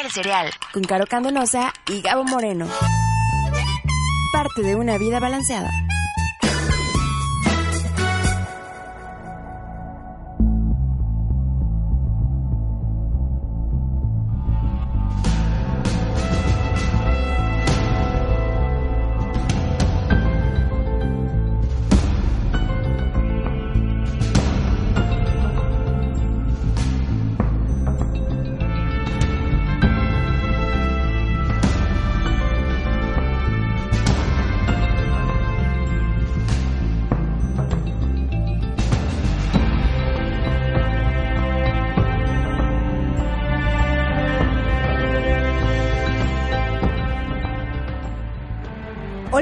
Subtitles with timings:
[0.00, 0.50] El cereal.
[0.72, 2.68] Con Caro Candonosa y Gabo Moreno.
[4.32, 5.87] Parte de una vida balanceada.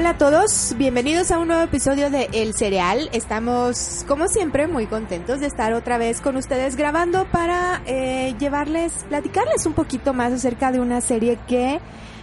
[0.07, 3.09] Hola a todos, bienvenidos a un nuevo episodio de El Cereal.
[3.11, 8.93] Estamos, como siempre, muy contentos de estar otra vez con ustedes grabando para eh, llevarles,
[9.09, 11.81] platicarles un poquito más acerca de una serie que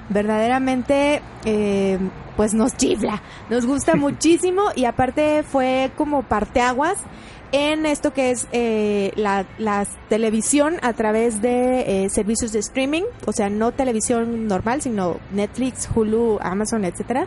[0.08, 1.98] verdaderamente, eh,
[2.38, 6.96] pues nos chifla, nos gusta muchísimo y aparte fue como parteaguas
[7.52, 13.02] en esto que es eh, la, la televisión a través de eh, servicios de streaming,
[13.26, 17.26] o sea, no televisión normal, sino Netflix, Hulu, Amazon, etcétera.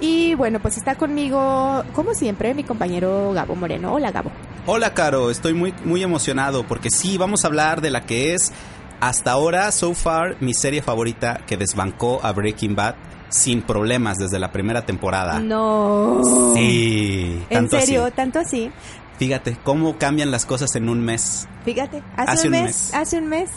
[0.00, 3.94] Y bueno, pues está conmigo, como siempre, mi compañero Gabo Moreno.
[3.94, 4.30] Hola, Gabo.
[4.66, 5.30] Hola, Caro.
[5.30, 8.52] Estoy muy, muy emocionado porque sí, vamos a hablar de la que es
[9.00, 12.94] hasta ahora, so far, mi serie favorita que desbancó a Breaking Bad
[13.28, 15.40] sin problemas desde la primera temporada.
[15.40, 16.20] No.
[16.54, 17.42] Sí.
[17.50, 18.04] ¿En serio?
[18.04, 18.14] así.
[18.14, 18.70] ¿Tanto así?
[19.18, 21.48] Fíjate cómo cambian las cosas en un mes.
[21.64, 22.94] Fíjate, hace, Hace un, un mes, mes.
[22.94, 23.50] hace un mes,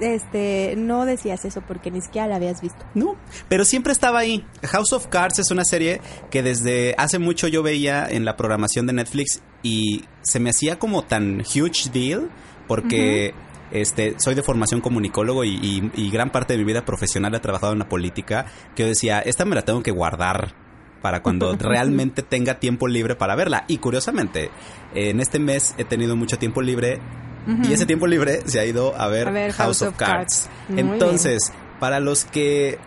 [0.00, 2.84] este, no decías eso porque ni siquiera la habías visto.
[2.94, 3.16] No,
[3.48, 4.44] pero siempre estaba ahí.
[4.64, 8.86] House of Cards es una serie que desde hace mucho yo veía en la programación
[8.86, 12.30] de Netflix y se me hacía como tan huge deal
[12.66, 13.34] porque
[13.72, 17.40] este soy de formación comunicólogo y, y- y gran parte de mi vida profesional he
[17.40, 20.54] trabajado en la política que yo decía, esta me la tengo que guardar
[21.02, 23.64] para cuando realmente tenga tiempo libre para verla.
[23.68, 24.50] Y curiosamente,
[24.94, 27.00] en este mes he tenido mucho tiempo libre
[27.46, 30.48] y ese tiempo libre se ha ido a ver, A ver House, of Cards.
[30.68, 32.78] Entonces, para los que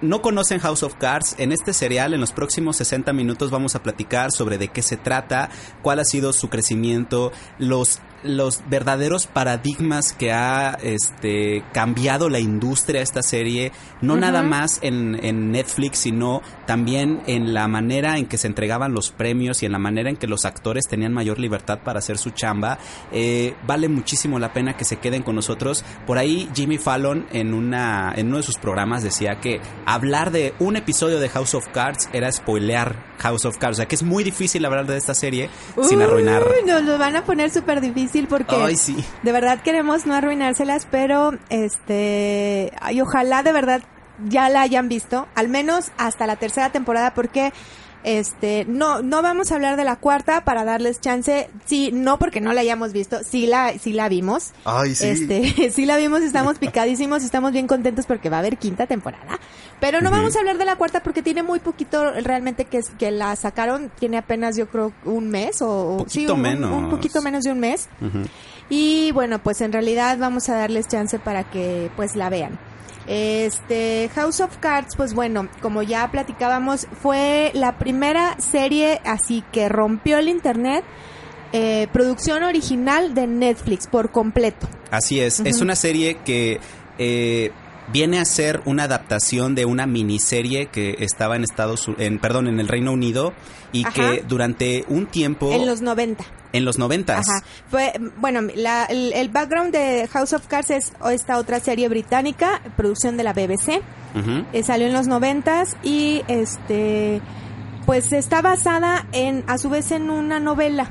[0.00, 3.82] no conocen House of Cards, en este serial, en los próximos 60 minutos vamos a
[3.82, 5.48] platicar sobre de qué se trata,
[5.82, 13.02] cuál ha sido su crecimiento, los los verdaderos paradigmas que ha este cambiado la industria
[13.02, 18.38] esta serie, no nada más en, en Netflix, sino también en la manera en que
[18.38, 21.80] se entregaban los premios y en la manera en que los actores tenían mayor libertad
[21.84, 22.78] para hacer su chamba.
[23.12, 25.84] Eh, vale muchísimo la pena que se queden con nosotros.
[26.06, 30.54] Por ahí Jimmy Fallon en una en uno de sus programas decía que hablar de
[30.58, 34.02] un episodio de House of Cards era spoilear House of Cards, o sea que es
[34.02, 35.50] muy difícil hablar de esta serie
[35.82, 36.42] sin arruinar.
[36.66, 39.04] Nos lo van a poner súper difícil porque Ay, sí.
[39.22, 43.82] de verdad queremos no arruinárselas, pero este, ay, ojalá de verdad
[44.28, 47.52] ya la hayan visto, al menos hasta la tercera temporada, porque
[48.04, 52.40] este, no, no vamos a hablar de la cuarta para darles chance, sí, no porque
[52.40, 54.52] no la hayamos visto, sí la, sí la vimos.
[54.64, 58.58] Ay, Este, sí la vimos, estamos picadísimos y estamos bien contentos porque va a haber
[58.58, 59.38] quinta temporada.
[59.80, 63.10] Pero no vamos a hablar de la cuarta porque tiene muy poquito realmente que, que
[63.10, 66.70] la sacaron, tiene apenas yo creo un mes o sí, Poquito un- menos.
[66.72, 67.88] un poquito menos de un mes.
[68.70, 72.58] Y bueno, pues en realidad vamos a darles chance para que pues la vean.
[73.06, 79.68] Este House of Cards, pues bueno, como ya platicábamos, fue la primera serie así que
[79.68, 80.84] rompió el internet.
[81.56, 84.66] eh, producción original de Netflix por completo.
[84.90, 86.58] Así es, es una serie que
[86.98, 87.52] eh,
[87.92, 92.58] viene a ser una adaptación de una miniserie que estaba en Estados en perdón, en
[92.60, 93.32] el Reino Unido
[93.72, 93.92] y Ajá.
[93.92, 96.24] que durante un tiempo En los 90.
[96.52, 97.28] en los noventas.
[97.28, 97.44] Ajá.
[97.68, 102.60] Fue, bueno, la- el, el background de House of Cards es esta otra serie británica,
[102.76, 103.82] producción de la BBC.
[104.14, 104.44] Ujú.
[104.52, 107.20] Eh, salió en los noventas y este
[107.84, 110.88] pues está basada en a su vez en una novela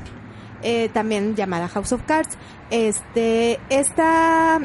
[0.62, 2.36] eh, también llamada House of Cards
[2.70, 4.60] este esta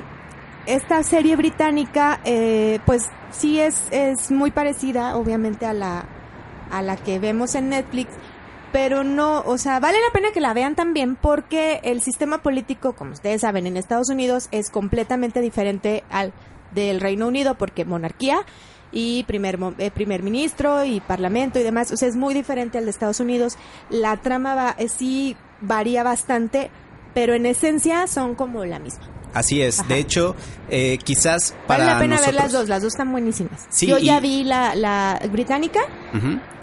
[0.65, 6.05] esta serie británica eh, pues sí es es muy parecida obviamente a la
[6.71, 8.13] a la que vemos en Netflix
[8.71, 12.93] pero no, o sea, vale la pena que la vean también porque el sistema político,
[12.93, 16.33] como ustedes saben, en Estados Unidos es completamente diferente al
[16.73, 18.45] del Reino Unido porque monarquía
[18.91, 22.85] y primer, eh, primer ministro y parlamento y demás, o sea, es muy diferente al
[22.85, 23.57] de Estados Unidos.
[23.89, 26.69] La trama va, eh, sí varía bastante,
[27.15, 29.18] pero en esencia son como la misma.
[29.33, 29.79] Así es.
[29.79, 29.89] Ajá.
[29.89, 30.35] De hecho,
[30.69, 33.67] eh, quizás para vale la pena ver las dos, las dos están buenísimas.
[33.69, 35.79] Sí, Yo y- ya vi la, la británica.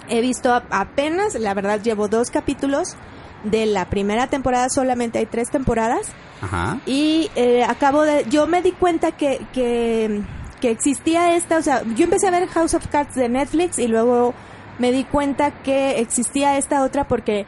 [0.09, 2.97] He visto apenas, la verdad llevo dos capítulos
[3.45, 6.09] de la primera temporada, solamente hay tres temporadas.
[6.41, 6.79] Ajá.
[6.87, 10.23] Y eh, acabo de, yo me di cuenta que, que
[10.61, 13.89] que existía esta, o sea, yo empecé a ver House of Cards de Netflix y
[13.89, 14.33] luego
[14.79, 17.45] me di cuenta que existía esta otra porque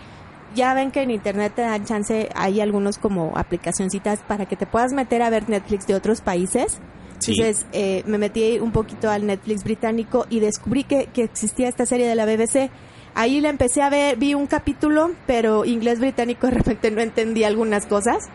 [0.59, 4.67] ya ven que en internet te dan chance, hay algunos como aplicacioncitas para que te
[4.67, 6.81] puedas meter a ver Netflix de otros países.
[7.15, 11.87] Entonces eh, me metí un poquito al Netflix británico y descubrí que, que existía esta
[11.87, 12.71] serie de la BBC.
[13.15, 17.45] Ahí la empecé a ver, vi un capítulo, pero inglés británico de repente no entendí
[17.45, 18.29] algunas cosas.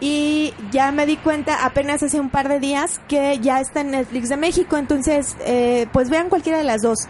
[0.00, 3.90] Y ya me di cuenta apenas hace un par de días que ya está en
[3.90, 4.78] Netflix de México.
[4.78, 7.06] Entonces, eh, pues vean cualquiera de las dos.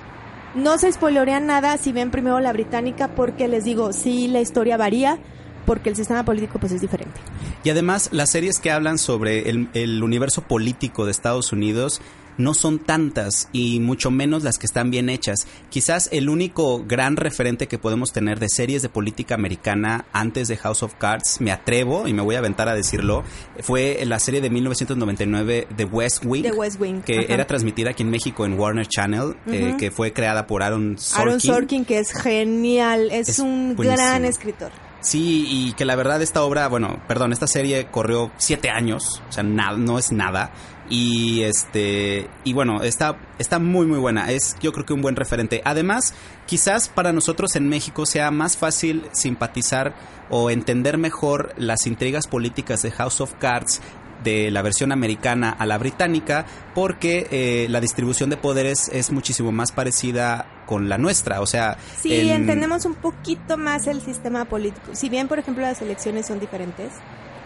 [0.55, 4.77] No se spoilerean nada si ven primero la británica porque les digo, sí, la historia
[4.77, 5.19] varía
[5.65, 7.21] porque el sistema político pues es diferente.
[7.63, 12.01] Y además las series que hablan sobre el, el universo político de Estados Unidos
[12.41, 15.47] no son tantas y mucho menos las que están bien hechas.
[15.69, 20.57] Quizás el único gran referente que podemos tener de series de política americana antes de
[20.57, 23.25] House of Cards, me atrevo y me voy a aventar a decirlo,
[23.61, 27.33] fue la serie de 1999 The West Wing, The West Wing que ajá.
[27.35, 31.29] era transmitida aquí en México en Warner Channel, eh, que fue creada por Aaron Sorkin.
[31.29, 34.03] Aaron Sorkin, que es genial, es, Es un buenísimo.
[34.05, 34.71] gran escritor.
[35.01, 39.33] Sí, y que la verdad esta obra, bueno, perdón, esta serie corrió siete años, o
[39.33, 40.53] sea, no es nada.
[40.91, 44.31] Y este, y bueno, está, está muy muy buena.
[44.31, 45.63] Es yo creo que un buen referente.
[45.65, 46.13] Además,
[46.47, 49.95] quizás para nosotros en México sea más fácil simpatizar
[50.31, 53.81] o entender mejor las intrigas políticas de House of Cards
[54.25, 56.45] de la versión americana a la británica
[56.75, 61.79] porque eh, la distribución de poderes es muchísimo más parecida con la nuestra o sea
[62.03, 64.91] Sí, en- entendemos un poquito más el sistema político.
[64.95, 66.93] Si bien, por ejemplo, las elecciones son diferentes,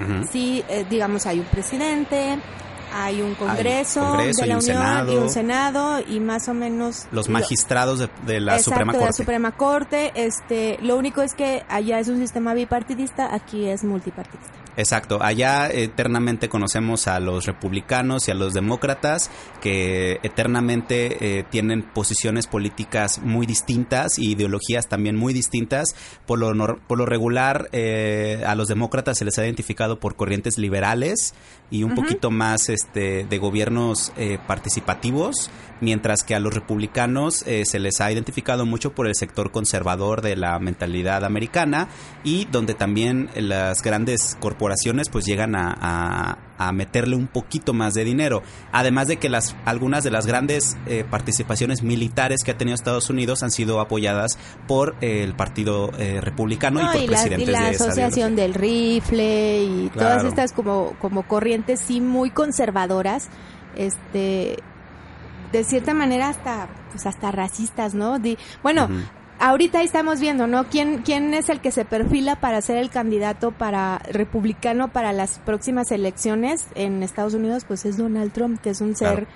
[0.01, 0.27] Ujú.
[0.33, 2.39] sí, eh, digamos, hay un presidente,
[2.95, 5.13] hay un congreso, congreso de la un Unión senado.
[5.13, 8.93] y un senado y más o menos los lo- magistrados de, de la Exacto, Suprema
[8.93, 10.13] de Corte la Suprema Corte.
[10.15, 14.53] Este, lo único es que allá es un sistema bipartidista, aquí es multipartidista.
[14.77, 19.31] Exacto, allá eternamente conocemos a los republicanos y a los demócratas
[19.61, 25.95] que eternamente eh, tienen posiciones políticas muy distintas y ideologías también muy distintas.
[26.27, 30.59] Por lo, por lo regular eh, a los demócratas se les ha identificado por corrientes
[30.59, 31.35] liberales
[31.71, 35.51] y un poquito más este, de gobiernos eh, participativos,
[35.81, 40.23] mientras que a los republicanos eh, se les ha identificado mucho por el sector conservador
[40.23, 41.89] de la mentalidad americana
[42.23, 48.05] y donde también las grandes corporaciones pues llegan a- a meterle un poquito más de
[48.05, 48.43] dinero.
[48.73, 53.11] Además de que las algunas de las grandes eh, participaciones militares que ha tenido Estados
[53.11, 57.07] Unidos han sido apoyadas por eh, el Partido eh, Republicano y por y la, y
[57.07, 62.31] presidentes la de esa asociación del rifle y todas estas como, como corrientes sí muy
[62.31, 63.29] conservadoras,
[63.77, 64.57] este
[65.53, 68.19] de cierta manera hasta pues hasta racistas, ¿no?
[68.19, 68.89] Di- bueno.
[69.39, 70.65] Ahorita estamos viendo, ¿no?
[70.65, 75.39] ¿Quién, ¿Quién es el que se perfila para ser el candidato para republicano para las
[75.41, 77.65] próximas elecciones en Estados Unidos?
[77.67, 79.27] Pues es Donald Trump, que es un ser Claro.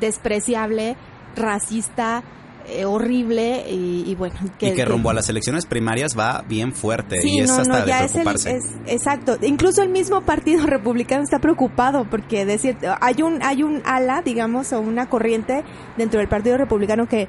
[0.00, 0.96] despreciable,
[1.36, 2.22] racista,
[2.66, 4.36] eh, horrible y, y bueno.
[4.60, 7.80] y que rumbo a las elecciones primarias va bien fuerte Sí, y es no, hasta
[7.80, 8.56] no, de ya es, el, preocuparse.
[8.56, 9.36] es exacto.
[9.42, 14.72] Incluso el mismo partido republicano está preocupado porque decir, hay un hay un ala, digamos,
[14.72, 15.64] o una corriente
[15.96, 17.28] dentro del partido republicano que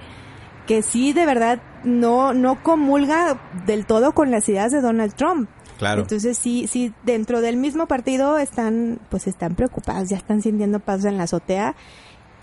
[0.67, 5.49] que sí de verdad no no comulga del todo con las ideas de Donald Trump.
[5.77, 6.01] Claro.
[6.03, 11.05] Entonces sí sí dentro del mismo partido están pues están preocupados, ya están sintiendo pasos
[11.05, 11.75] en la azotea.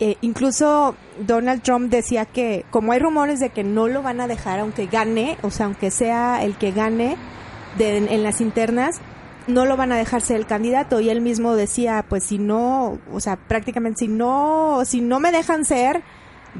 [0.02, 0.94] Eh, incluso
[1.26, 4.86] Donald Trump decía que como hay rumores de que no lo van a dejar aunque
[4.86, 7.16] gane, o sea, aunque sea el que gane
[7.76, 8.98] de- en las internas,
[9.46, 12.98] no lo van a dejar ser el candidato y él mismo decía, pues si no,
[13.12, 16.02] o sea, prácticamente si no, si no me dejan ser,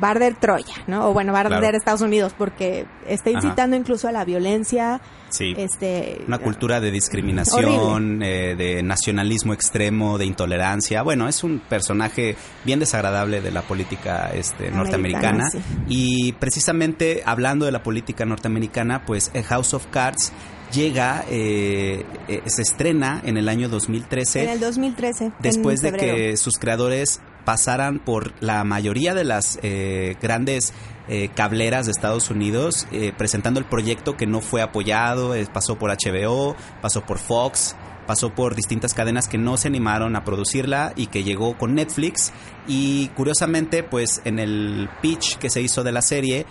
[0.02, 1.08] va a arder Troya, ¿no?
[1.08, 1.76] O bueno, va a arder Claro.
[1.76, 3.38] Estados Unidos porque está Ajá.
[3.38, 5.54] incitando incluso a la violencia, Sí.
[5.56, 11.02] este, Una cultura de discriminación, eh, de nacionalismo extremo, de intolerancia.
[11.02, 15.48] Bueno, es un personaje bien desagradable de la política este, norteamericana.
[15.48, 20.32] Americana, Y precisamente hablando de la política norteamericana, pues eh, House of Cards
[20.72, 25.32] llega, eh, eh, se estrena en el año 2013 en el 2013.
[25.40, 30.72] después de que sus creadores pasaran por la mayoría de las eh, grandes
[31.08, 35.76] eh, cableras de Estados Unidos eh, presentando el proyecto que no fue apoyado, eh, pasó
[35.76, 37.74] por HBO, pasó por Fox,
[38.06, 42.32] pasó por distintas cadenas que no se animaron a producirla y que llegó con Netflix.
[42.68, 46.46] Y curiosamente pues en el pitch que se hizo de la serie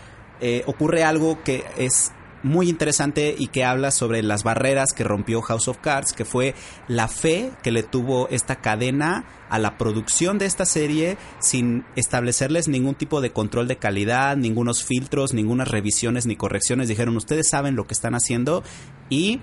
[0.65, 2.11] ocurre algo que es
[2.43, 6.55] muy interesante y que habla sobre las barreras que rompió House of Cards, que fue
[6.87, 12.67] la fe que le tuvo esta cadena a la producción de esta serie sin establecerles
[12.67, 16.87] ningún tipo de control de calidad, ningunos filtros, ninguna revisiones ni correcciones.
[16.87, 18.63] Dijeron, ustedes saben lo que están haciendo
[19.09, 19.41] y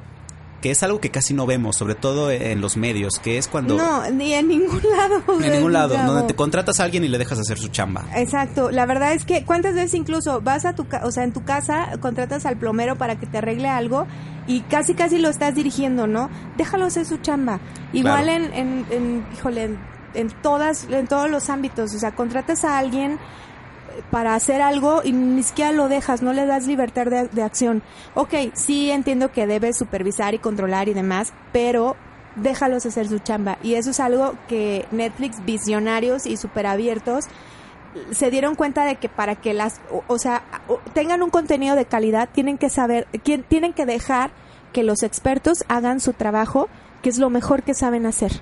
[0.66, 3.76] que es algo que casi no vemos, sobre todo en los medios, que es cuando...
[3.76, 5.22] No, ni en ningún lado.
[5.40, 8.04] En ningún lado, donde te contratas a alguien y le dejas hacer su chamba.
[8.16, 11.44] Exacto, la verdad es que cuántas veces incluso vas a tu, o sea, en tu
[11.44, 14.08] casa contratas al plomero para que te arregle algo
[14.48, 16.30] y casi casi lo estás dirigiendo, ¿no?
[16.56, 17.60] Déjalo hacer su chamba.
[17.92, 18.44] Igual Claro.
[18.44, 19.78] en, en, en, híjole, en,
[20.14, 23.18] en todas, en todos los ámbitos, o sea, contratas a alguien eh,
[24.10, 27.82] para hacer algo y ni siquiera lo dejas, no le das libertad de, acción.
[28.14, 31.96] Ok, sí entiendo que debes supervisar y controlar y demás, pero
[32.36, 33.58] déjalos hacer su chamba.
[33.62, 37.26] Y eso es algo que Netflix, visionarios y super abiertos,
[38.10, 40.42] se dieron cuenta de que para que las, o, sea,
[40.92, 44.30] tengan un contenido de calidad, tienen que saber, quien- tienen que dejar
[44.72, 46.68] que los expertos hagan su trabajo,
[47.02, 48.32] que es lo mejor que saben hacer.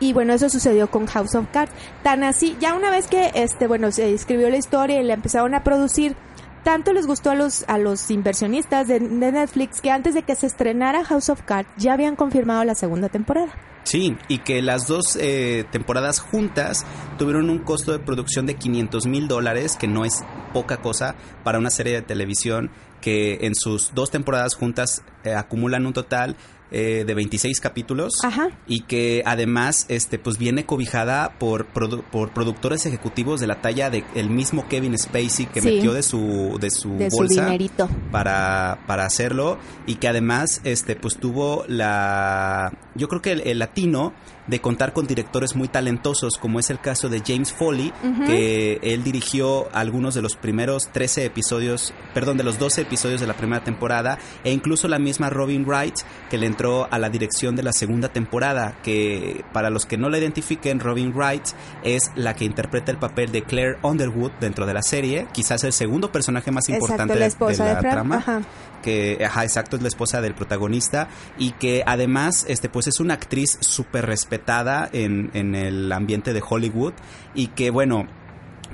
[0.00, 1.72] Y bueno, eso sucedió con House of Cards.
[2.02, 5.54] Tan así, ya una vez que este, bueno, se escribió la historia y la empezaron
[5.54, 6.16] a producir,
[6.64, 10.46] tanto les gustó a los, a los inversionistas de, Netflix que antes de que se
[10.46, 13.52] estrenara House of Cards ya habían confirmado la segunda temporada.
[13.84, 16.84] Sí, y que las dos eh, temporadas juntas
[17.18, 21.14] tuvieron un costo de producción de 500 mil dólares, que no es poca cosa
[21.44, 26.36] para una serie de televisión que en sus dos temporadas juntas eh, acumulan un total
[26.72, 28.48] eh, de 26 capítulos Ajá.
[28.66, 33.90] y que además este pues viene cobijada por produ- por productores ejecutivos de la talla
[33.90, 35.76] de el mismo Kevin Spacey que Sí.
[35.76, 37.88] metió de su de su De su bolsa dinerito.
[38.12, 43.58] para, para hacerlo y que además este pues tuvo la yo creo que el, el
[43.58, 44.12] latino
[44.46, 47.92] de contar con directores muy talentosos como es el caso de James Foley
[48.26, 53.26] que él dirigió algunos de los primeros 13 episodios perdón de los 12 episodios de
[53.28, 55.94] la primera temporada e incluso la misma Robin Wright
[56.28, 60.08] que le entró a la dirección de la segunda temporada que para los que no
[60.08, 61.46] la identifiquen Robin Wright
[61.84, 65.72] es la que interpreta el papel de Claire Underwood dentro de la serie quizás el
[65.72, 67.92] segundo personaje más importante Exacto, la esposa de, la Frank.
[67.92, 68.40] trama Ajá.
[68.80, 71.08] Que ajá, exacto es la esposa del protagonista
[71.38, 76.42] y que además este pues es una actriz súper respetada en, en el ambiente de
[76.46, 76.94] Hollywood
[77.34, 78.06] y que bueno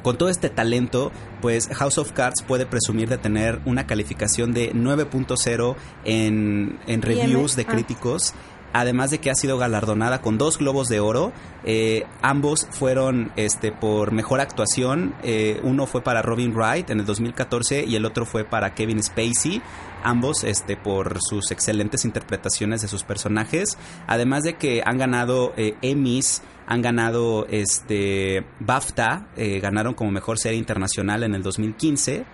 [0.07, 1.11] con todo este talento,
[1.41, 7.57] pues House of Cards puede presumir de tener una calificación de 9.0 en, en reviews
[7.57, 7.67] de ah.
[7.67, 8.33] críticos.
[8.73, 11.33] Además de que ha sido galardonada con dos globos de oro,
[11.65, 15.15] eh, ambos fueron este por mejor actuación.
[15.23, 19.03] Eh, uno fue para Robin Wright en el 2014 y el otro fue para Kevin
[19.03, 19.63] Spacey.
[20.07, 23.77] Ambos este por sus excelentes interpretaciones de sus personajes.
[24.07, 30.39] Además de que han ganado eh, Emmys, han ganado este BAFTA, eh, ganaron como mejor
[30.39, 32.25] serie internacional en el 2015.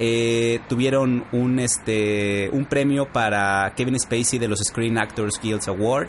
[0.00, 6.08] Eh, tuvieron un este un premio para Kevin Spacey de los Screen Actors Guild Award.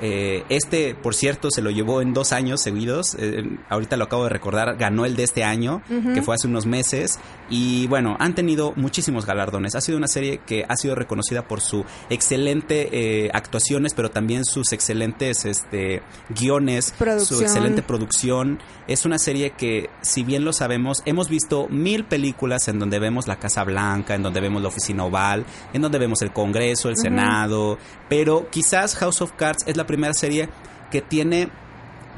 [0.00, 3.16] Eh, este, por cierto, se lo llevó en dos años seguidos.
[3.18, 4.76] Eh, ahorita lo acabo de recordar.
[4.76, 5.82] Ganó el de este año,
[6.14, 7.18] que fue hace unos meses.
[7.50, 9.74] Y bueno, han tenido muchísimos galardones.
[9.74, 14.44] Ha sido una serie que ha sido reconocida por su excelente eh, actuaciones, pero también
[14.44, 16.94] sus excelentes este, guiones,
[17.24, 18.60] su excelente producción.
[18.86, 23.26] Es una serie que, si bien lo sabemos, hemos visto mil películas en donde vemos
[23.26, 26.96] la Casa Blanca, en donde vemos la Oficina Oval, en donde vemos el Congreso, el.
[27.00, 27.78] Senado,
[28.08, 30.48] pero quizás House of Cards es la primera serie
[30.90, 31.48] que tiene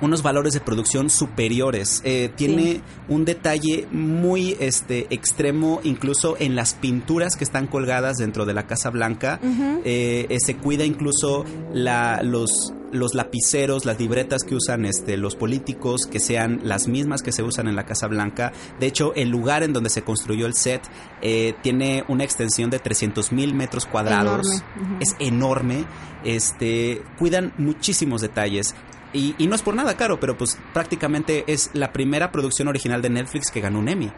[0.03, 2.03] unos valores de producción superiores.
[2.05, 2.83] Eh, tiene Sí.
[3.09, 8.67] un detalle muy este extremo, incluso en las pinturas que están colgadas dentro de la
[8.67, 9.41] Casa Blanca.
[9.85, 15.35] Eh, eh, se cuida incluso la, los los lapiceros, las libretas que usan este, los
[15.35, 18.53] políticos, que sean las mismas que se usan en la Casa Blanca.
[18.81, 20.83] De hecho, el lugar en donde se construyó el set
[21.23, 24.47] eh, tiene una extensión de 300 mil metros cuadrados.
[24.77, 24.99] Enorme.
[25.01, 25.85] Es enorme.
[26.23, 28.75] Este, cuidan muchísimos detalles.
[29.13, 33.03] Y, y no es por nada caro, pero pues prácticamente es la primera producción original
[33.03, 34.11] de Netflix que ganó un Emmy.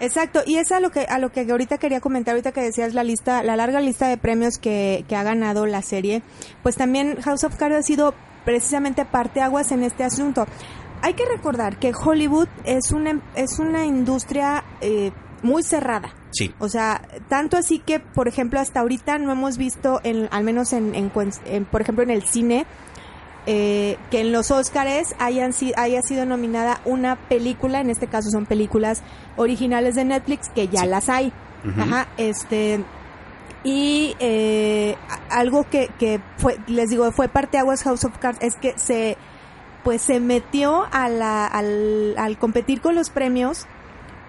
[0.00, 2.94] Exacto, y es a lo que a lo que ahorita quería comentar, ahorita que decías
[2.94, 6.22] la lista, la larga lista de premios que, que ha ganado la serie,
[6.62, 8.14] pues también House of Cards ha sido
[8.46, 10.46] precisamente parteaguas en este asunto.
[11.02, 16.14] Hay que recordar que Hollywood es una es una industria eh, muy cerrada.
[16.32, 16.54] Sí.
[16.58, 20.72] O sea, tanto así que, por ejemplo, hasta ahorita no hemos visto, en, al menos
[20.72, 21.10] en, en
[21.44, 22.66] en, por ejemplo, en el cine,
[23.52, 28.46] eh, que en los Óscares hayan haya sido nominada una película, en este caso son
[28.46, 29.02] películas
[29.36, 30.86] originales de Netflix, que ya Sí.
[30.86, 31.32] las hay.
[31.76, 32.84] Ajá, este...
[33.64, 34.94] Y eh,
[35.30, 39.16] algo que, que fue, les digo, fue parteaguas House of Cards, es que se,
[39.82, 43.66] pues se metió a la, al, al competir con los premios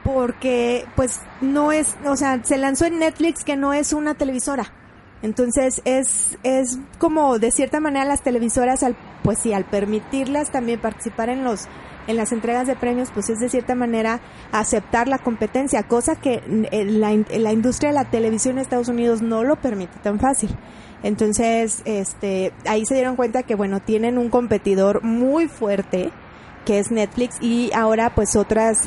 [0.03, 4.73] porque pues no es, o sea, se lanzó en Netflix que no es una televisora.
[5.21, 10.79] Entonces es, es como de cierta manera las televisoras al, pues sí, al permitirlas también
[10.79, 11.67] participar en los,
[12.07, 14.19] en las entregas de premios, pues es de cierta manera
[14.51, 19.21] aceptar la competencia, cosa que eh, la, la industria de la televisión en Estados Unidos
[19.21, 20.55] no lo permite tan fácil.
[21.03, 26.11] Entonces, este, ahí se dieron cuenta que, bueno, tienen un competidor muy fuerte,
[26.65, 28.83] que es Netflix, y ahora pues otras,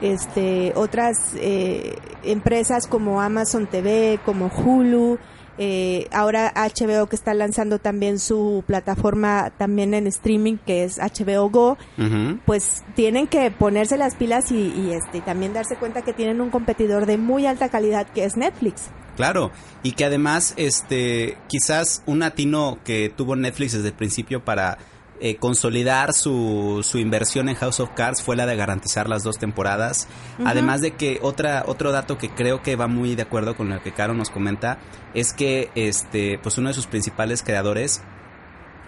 [0.00, 5.18] este, otras eh, empresas como Amazon TV, como Hulu,
[5.58, 11.50] eh, ahora HBO que está lanzando también su plataforma también en streaming que es HBO
[11.50, 12.38] Go, Ujú.
[12.46, 16.50] pues tienen que ponerse las pilas y, y, este también darse cuenta que tienen un
[16.50, 18.90] competidor de muy alta calidad que es Netflix.
[19.16, 19.50] Claro,
[19.82, 24.78] y que además, este, quizás un atino que tuvo Netflix desde el principio para
[25.20, 29.38] eh, consolidar su, su inversión en House of Cards fue la de garantizar las dos
[29.38, 30.08] temporadas.
[30.44, 33.82] Además de que otra, otro dato que creo que va muy de acuerdo con lo
[33.82, 34.78] que Caro nos comenta
[35.14, 38.02] es que este, pues uno de sus principales creadores,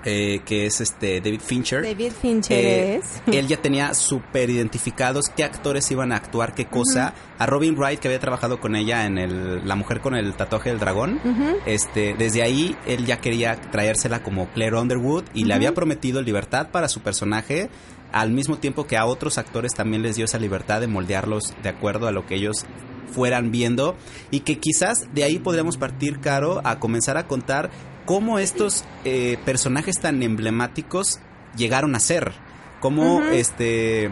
[0.04, 3.22] eh, que es este David Fincher, David Fincher eh, es.
[3.26, 7.14] él ya tenía súper identificados qué actores iban a actuar qué cosa.
[7.38, 10.70] A Robin Wright, que había trabajado con ella en el La mujer con el tatuaje
[10.70, 11.20] del dragón,
[11.64, 16.68] este, desde ahí él ya quería traérsela como Claire Underwood y le había prometido libertad
[16.70, 17.70] para su personaje,
[18.12, 21.68] al mismo tiempo que a otros actores también les dio esa libertad de moldearlos de
[21.68, 22.66] acuerdo a lo que ellos
[23.10, 23.96] fueran viendo.
[24.30, 27.70] Y que quizás de ahí podríamos partir, Caro, a comenzar a contar
[28.10, 31.20] cómo estos eh, personajes tan emblemáticos
[31.56, 32.32] llegaron a ser.
[32.80, 34.10] Cómo este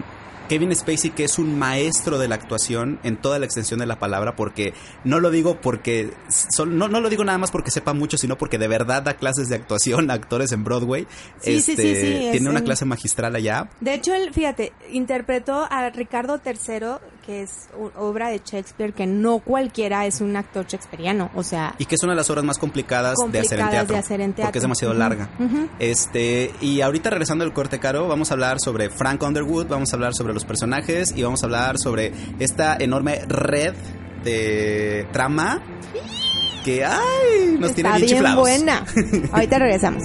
[0.48, 3.98] Kevin Spacey, que es un maestro de la actuación en toda la extensión de la
[3.98, 7.92] palabra, porque no lo digo porque sol- no, no lo digo nada más porque sepa
[7.92, 11.08] mucho, sino porque de verdad da clases de actuación a actores en Broadway.
[11.40, 13.68] Sí, sí, sí, Este, sí, tiene una en- clase magistral allá.
[13.80, 17.68] De hecho, él, fíjate, interpretó a Ricardo III, que es
[17.98, 22.02] obra de Shakespeare, que no cualquiera es un actor shakespeariano, o sea, Y que es
[22.02, 23.92] una de las obras más complicadas, de hacer en teatro.
[23.92, 24.44] de hacer en teatro.
[24.48, 25.28] Porque es demasiado larga.
[25.78, 29.96] Este, y ahorita regresando al corte caro, vamos a hablar sobre Frank Underwood, vamos a
[29.96, 33.74] hablar sobre los personajes y vamos a hablar sobre esta enorme red
[34.24, 35.60] de trama
[36.64, 38.40] que ay, nos tiene Está bien, bien chiflados.
[38.40, 38.86] buena.
[39.32, 40.02] Ahorita regresamos.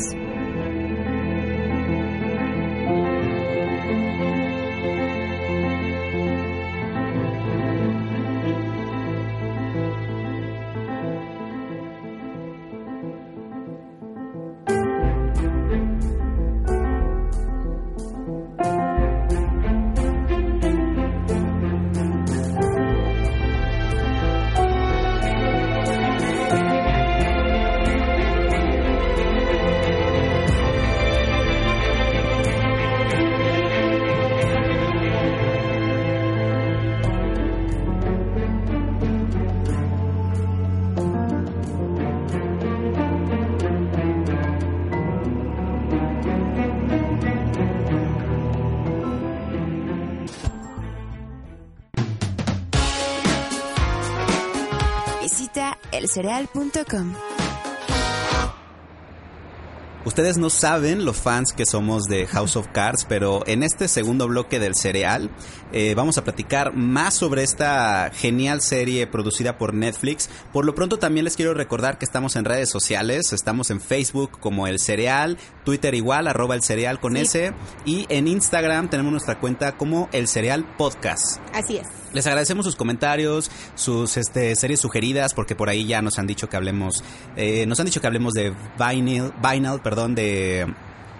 [60.05, 64.27] Ustedes no saben los fans que somos de House of Cards, pero en este segundo
[64.27, 65.29] bloque del cereal
[65.71, 70.29] eh, vamos a platicar más sobre esta genial serie producida por Netflix.
[70.51, 74.39] Por lo pronto también les quiero recordar que estamos en redes sociales, estamos en Facebook
[74.39, 77.21] como El Cereal, Twitter igual, arroba El Cereal con Sí.
[77.21, 77.53] S,
[77.85, 81.39] y en Instagram tenemos nuestra cuenta como El Cereal Podcast.
[81.53, 82.02] Así es.
[82.13, 86.47] Les agradecemos sus comentarios, sus este, series sugeridas, porque por ahí ya nos han dicho
[86.47, 87.03] que hablemos,
[87.35, 90.67] eh, nos han dicho que hablemos de Vinyl, Vinyl, perdón, de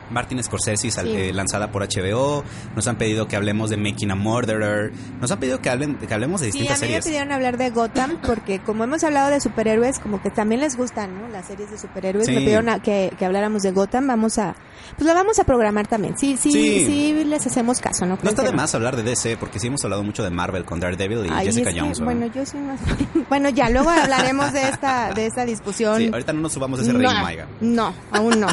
[0.10, 1.16] Martin Scorsese, sal- Sí.
[1.16, 2.44] eh, lanzada por HBO.
[2.76, 4.92] Nos han pedido que hablemos de Making a Murderer.
[5.22, 7.06] Nos han pedido que hablen, que hablemos de Sí, a distintas mí me series.
[7.06, 11.14] pidieron hablar de Gotham porque como hemos hablado de superhéroes, como que también les gustan,
[11.22, 11.28] ¿no?
[11.30, 12.26] Las series de superhéroes.
[12.26, 12.34] Sí.
[12.34, 14.08] Me pidieron a- que, que habláramos de Gotham.
[14.08, 14.56] Vamos a,
[14.98, 16.18] pues la vamos a programar también.
[16.18, 16.86] Sí, sí, Sí.
[16.86, 18.18] sí, les hacemos caso, ¿no?
[18.22, 20.80] No está de más hablar de DC, porque sí hemos hablado mucho de Marvel con
[20.80, 22.00] Daredevil y Ay, Jessica Jones.
[22.00, 22.06] ¿no?
[22.06, 22.80] Bueno, yo soy más.
[23.30, 25.98] bueno, ya, luego hablaremos de esta, de esta discusión.
[25.98, 27.48] Sí, ahorita no nos subamos a ese no, ring, Maiga.
[27.62, 28.48] no, aún no.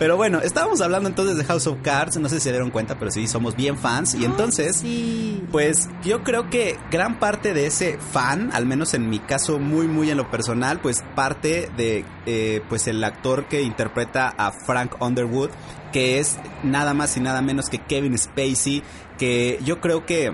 [0.00, 2.16] Pero bueno, estábamos hablando entonces de House of Cards.
[2.16, 4.14] No sé si se dieron cuenta, pero sí, somos bien fans.
[4.14, 5.44] Y entonces, Sí.
[5.52, 9.88] Pues yo creo que gran parte de ese fan, al menos en mi caso muy
[9.88, 14.94] muy en lo personal, pues parte de eh, pues el actor que interpreta a Frank
[15.02, 15.50] Underwood,
[15.92, 18.82] que es nada más y nada menos que Kevin Spacey,
[19.18, 20.32] que yo creo que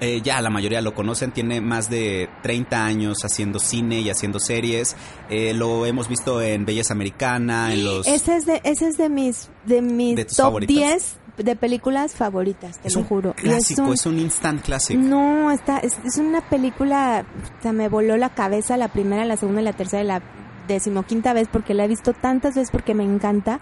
[0.00, 4.38] eh, ya la mayoría lo conocen, tiene más de 30 años haciendo cine y haciendo
[4.40, 4.96] series.
[5.30, 8.06] Eh, lo hemos visto en Belleza Americana, en los...
[8.06, 10.74] Ese es de, ese es de mis, de mis ¿De top favoritas?
[10.76, 13.34] 10 de películas favoritas, te es lo un juro.
[13.34, 14.96] Clásico, un- es un instant classic.
[14.96, 17.26] No, está, es, es una película,
[17.58, 20.22] o sea, me voló la cabeza la primera, la segunda y la tercera y la
[20.66, 23.60] decimoquinta vez porque la he visto tantas veces porque me encanta.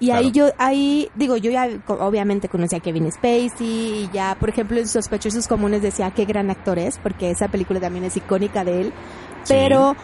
[0.00, 4.48] Y ahí yo, ahí, digo, yo ya obviamente conocí a Kevin Spacey y ya, por
[4.48, 8.64] ejemplo, en Sospechosos Comunes decía qué gran actor es, porque esa película también es icónica
[8.64, 8.92] de él.
[9.44, 9.54] Sí.
[9.54, 9.96] Pero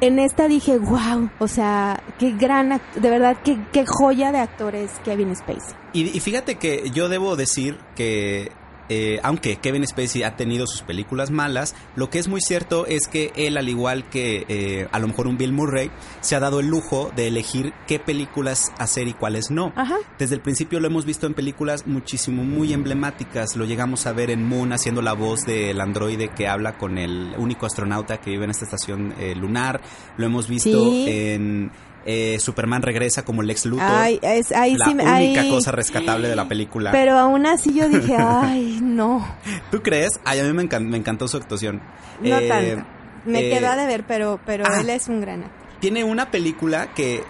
[0.00, 4.90] en esta dije, wow, o sea, qué gran, de verdad, qué, qué joya de actores
[5.04, 5.74] Kevin Spacey.
[5.92, 8.52] Y, y fíjate que yo debo decir que,
[8.88, 13.08] eh, aunque Kevin Spacey ha tenido sus películas malas, lo que es muy cierto es
[13.08, 16.60] que él, al igual que eh, a lo mejor un Bill Murray, se ha dado
[16.60, 19.72] el lujo de elegir qué películas hacer y cuáles no.
[19.76, 19.96] Ajá.
[20.18, 23.56] Desde el principio lo hemos visto en películas muchísimo, muy emblemáticas.
[23.56, 27.34] Lo llegamos a ver en Moon haciendo la voz del androide que habla con el
[27.38, 29.80] único astronauta que vive en esta estación eh, lunar.
[30.16, 31.04] Lo hemos visto Sí.
[31.08, 31.70] en
[32.04, 33.86] eh, Superman Regresa como Lex Luthor.
[33.88, 36.90] Ay, es, ahí la sí, única cosa rescatable de la película.
[36.92, 39.26] Pero aún así yo dije, ay, no,
[39.70, 40.10] ¿Tú crees?
[40.24, 41.80] Ay, a mí me, encan- me encantó su actuación.
[42.20, 42.86] no Eh, tanto.
[43.26, 44.80] Me eh, quedó a deber, pero, pero ah.
[44.80, 45.78] él es un gran actor.
[45.80, 47.22] Tiene una película que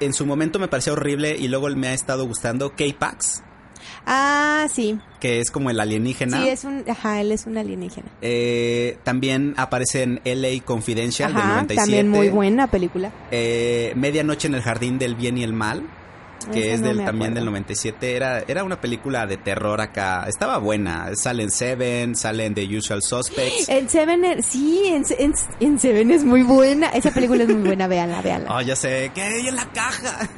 [0.00, 3.42] en su momento me pareció horrible y luego me ha estado gustando, K-Pax,
[4.06, 6.42] Ah, sí, que es como el alienígena.
[6.42, 8.08] sí, es un, ajá, él es un alienígena.
[8.22, 11.80] Eh, también aparece en LA Confidential del Ajá, 97.
[11.82, 13.12] también muy buena película.
[13.30, 15.82] Eh, Medianoche en el Jardín del Bien y el Mal,
[16.54, 17.50] que es del, también del acuerdo.
[17.50, 18.16] 97.
[18.16, 20.24] Era, era una película de terror acá.
[20.26, 21.10] Estaba buena.
[21.14, 23.68] Salen Seven, salen The Usual Suspects.
[23.68, 26.88] En Seven, sí, en, en, en Seven es muy buena.
[26.88, 28.56] Esa película es muy buena, véanla, véanla.
[28.56, 30.28] Oh, ya sé, que hay en la caja.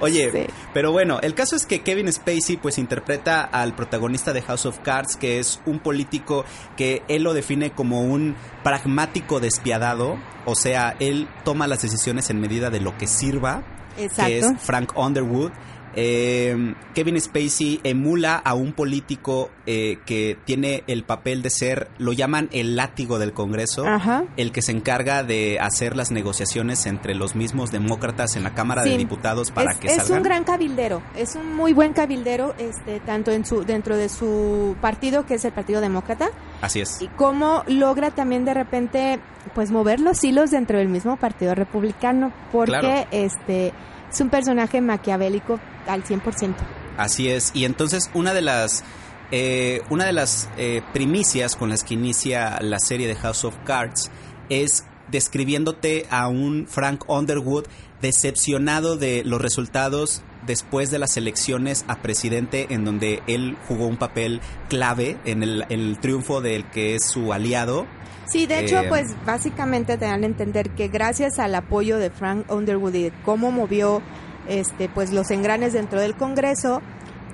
[0.00, 4.66] Oye, pero bueno, el caso es que Kevin Spacey pues interpreta al protagonista de House
[4.66, 6.44] of Cards, que es un político
[6.76, 8.34] que él lo define como un
[8.64, 13.62] pragmático despiadado, o sea, él toma las decisiones en medida de lo que sirva,
[13.96, 14.58] que es Exacto.
[14.60, 15.52] Frank Underwood.
[15.96, 22.12] Eh, Kevin Spacey emula a un político eh, que tiene el papel de ser, lo
[22.12, 24.24] llaman el látigo del Congreso, Ajá.
[24.36, 28.82] el que se encarga de hacer las negociaciones entre los mismos demócratas en la Cámara
[28.84, 29.00] de.
[29.00, 30.18] Diputados para es, que es salgan.
[30.18, 34.76] un gran cabildero, es un muy buen cabildero, este, tanto en su, dentro de su
[34.80, 36.28] partido, que es el Partido Demócrata,
[36.60, 37.00] Así es.
[37.00, 39.18] y cómo logra también de repente,
[39.54, 43.06] pues mover los hilos dentro del mismo Partido Republicano, porque Claro.
[43.10, 43.72] este
[44.12, 46.54] es un personaje maquiavélico al 100%.
[46.96, 47.50] Así es.
[47.54, 48.84] Y entonces una de las
[49.32, 53.54] eh, una de las eh, primicias con las que inicia la serie de House of
[53.64, 54.10] Cards
[54.48, 57.66] es describiéndote a un Frank Underwood
[58.00, 63.98] decepcionado de los resultados después de las elecciones a presidente en donde él jugó un
[63.98, 67.86] papel clave en el, triunfo del que es su aliado.
[68.26, 72.10] Sí, de hecho, Eh, pues básicamente te dan a entender que gracias al apoyo de
[72.10, 74.02] Frank Underwood y de cómo movió
[74.50, 76.82] este pues los engranes dentro del Congreso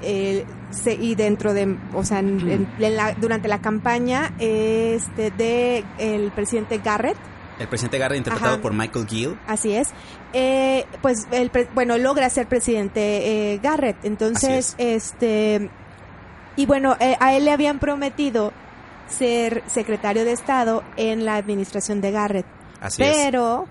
[0.02, 5.30] eh, se- y dentro de, o sea, en- en- en la- durante la campaña este
[5.30, 7.16] de el presidente Garrett,
[7.58, 8.62] El presidente Garrett interpretado Ajá.
[8.62, 9.38] por Michael Gill.
[9.46, 9.88] así es,
[10.34, 15.70] eh, pues el pre- bueno logra ser presidente eh, Garrett, entonces Así este
[16.56, 18.52] y bueno eh, a él le habían prometido
[19.08, 22.46] ser secretario de Estado en la administración de Garrett.
[22.80, 23.16] Así es.
[23.16, 23.66] Pero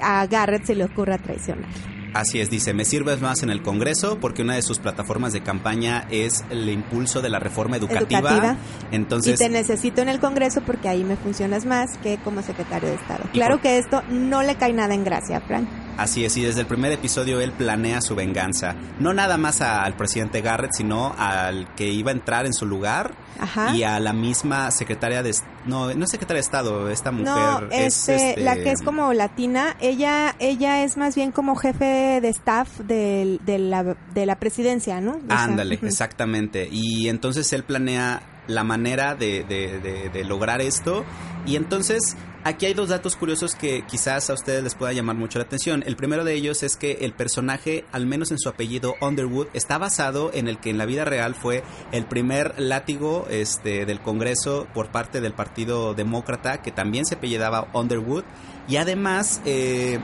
[0.00, 1.68] a Garrett se le ocurre traicionar.
[2.14, 5.42] Así es, dice, me sirves más en el Congreso porque una de sus plataformas de
[5.42, 8.18] campaña es el impulso de la reforma educativa.
[8.18, 8.56] Educativa.
[8.90, 12.88] Entonces, y te necesito en el Congreso porque ahí me funcionas más que como secretario
[12.90, 13.24] de Estado.
[13.32, 15.68] Claro por- que esto no le cae nada en gracia, Frank.
[15.98, 18.74] Así es, y desde el primer episodio él planea su venganza.
[18.98, 23.14] No nada más al presidente Garrett, sino al que iba a entrar en su lugar
[23.40, 23.74] Ajá.
[23.74, 25.32] y a la misma secretaria de...
[25.66, 28.08] No, no es secretaria de Estado, esta mujer No, es...
[28.08, 32.28] este, este, la que es como latina, ella ella es más bien como jefe de
[32.28, 35.12] staff de, la, de la presidencia, ¿no?
[35.12, 36.68] O sea, Ándale, exactamente.
[36.70, 41.04] Y entonces él planea la manera de, de- de- de lograr esto.
[41.46, 45.38] Y entonces aquí hay dos datos curiosos que quizás a ustedes les pueda llamar mucho
[45.38, 45.82] la atención.
[45.86, 49.78] El primero de ellos es que el personaje, al menos en su apellido Underwood, está
[49.78, 54.66] basado en el que en la vida real fue el primer látigo este, del Congreso
[54.74, 58.24] por parte del Partido Demócrata, que también se apellidaba Underwood.
[58.68, 59.40] Y además...
[59.44, 59.98] eh,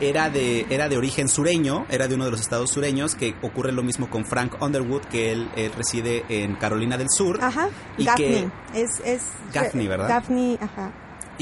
[0.00, 3.70] era de, era de origen sureño, era de uno de los estados sureños, que ocurre
[3.70, 7.38] lo mismo con Frank Underwood, que él, él reside en Carolina del Sur.
[7.40, 8.50] Ajá, Y Gaffney.
[8.72, 10.08] que- Es, es, Gaffney, ¿verdad?
[10.08, 10.90] Gaffney, ajá.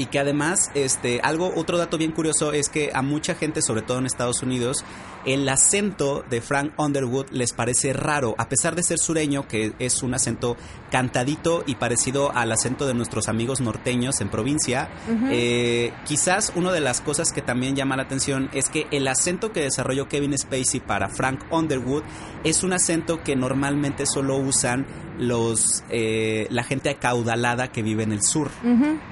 [0.01, 3.83] Y que además, este, algo, otro dato bien curioso es que a mucha gente, sobre
[3.83, 4.83] todo en Estados Unidos,
[5.25, 10.03] el acento de Frank Underwood les parece raro, a pesar de ser sureño, que es
[10.03, 10.57] un acento
[10.89, 14.89] cantadito y parecido al acento de nuestros amigos norteños en provincia.
[15.29, 19.51] Eh, quizás una de las cosas que también llama la atención es que el acento
[19.51, 22.03] que desarrolló Kevin Spacey para Frank Underwood
[22.43, 24.85] es un acento que normalmente solo usan
[25.17, 28.49] los eh, la gente acaudalada que vive en el sur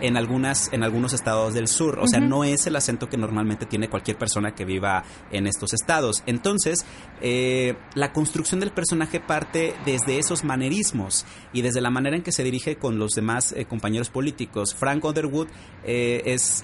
[0.02, 3.66] en algunas en algunos estados del sur, o sea, no es el acento que normalmente
[3.66, 5.99] tiene cualquier persona que viva en estos estados.
[6.26, 6.86] Entonces,
[7.22, 12.32] eh, la construcción del personaje parte desde esos manerismos y desde la manera en que
[12.32, 14.74] se dirige con los demás eh, compañeros políticos.
[14.76, 15.48] Frank Underwood
[15.84, 16.64] eh, es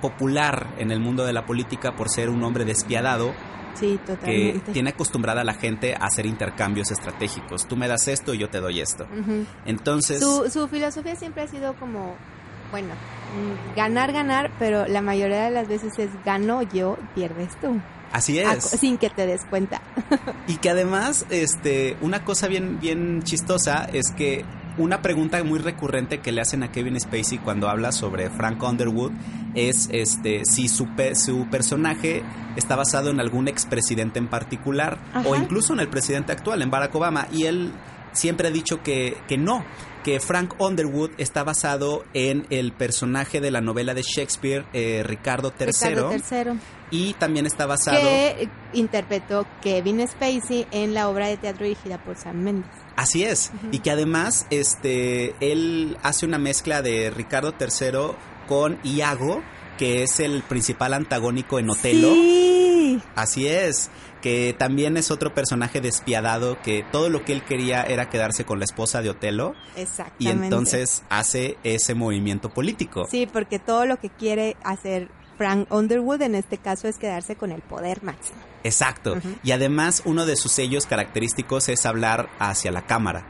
[0.00, 3.34] popular en el mundo de la política por ser un hombre despiadado
[3.74, 7.68] Sí, que tiene acostumbrada a la gente a hacer intercambios estratégicos.
[7.68, 9.06] Tú me das esto y yo te doy esto.
[9.66, 12.14] Entonces, Su, su filosofía siempre ha sido como,
[12.70, 17.78] bueno, mm, ganar, ganar, pero la mayoría de las veces es gano yo, pierdes tú.
[18.12, 18.64] Así A- es.
[18.64, 19.80] sin que te des cuenta.
[20.48, 24.44] Y que además, este, una cosa bien, bien chistosa es que
[24.78, 29.10] una pregunta muy recurrente que le hacen a Kevin Spacey cuando habla sobre Frank Underwood
[29.54, 32.22] es este si su, pe- su personaje
[32.56, 35.26] está basado en algún expresidente en particular Ajá.
[35.28, 37.26] o incluso en el presidente actual, en Barack Obama.
[37.32, 37.72] Y él
[38.12, 39.64] siempre ha dicho que, que no,
[40.04, 45.52] que Frank Underwood está basado en el personaje de la novela de Shakespeare, eh, Ricardo
[45.58, 46.58] III, Ricardo III,
[46.90, 48.00] y también está basado...
[48.00, 52.70] que interpretó Kevin Spacey en la obra de teatro dirigida por Sam Mendes.
[52.96, 58.16] Así es, y que además este él hace una mezcla de Ricardo III
[58.48, 59.42] con Iago,
[59.78, 62.12] que es el principal antagónico en Otelo.
[62.12, 63.02] Sí.
[63.14, 63.90] Así es,
[64.22, 68.58] que también es otro personaje despiadado que todo lo que él quería era quedarse con
[68.58, 70.24] la esposa de Otelo Exactamente.
[70.24, 73.06] y entonces hace ese movimiento político.
[73.10, 77.52] Sí, porque todo lo que quiere hacer Frank Underwood en este caso es quedarse con
[77.52, 78.38] el poder máximo.
[78.64, 79.16] Exacto.
[79.42, 83.24] Y además uno de sus sellos característicos es hablar hacia la cámara.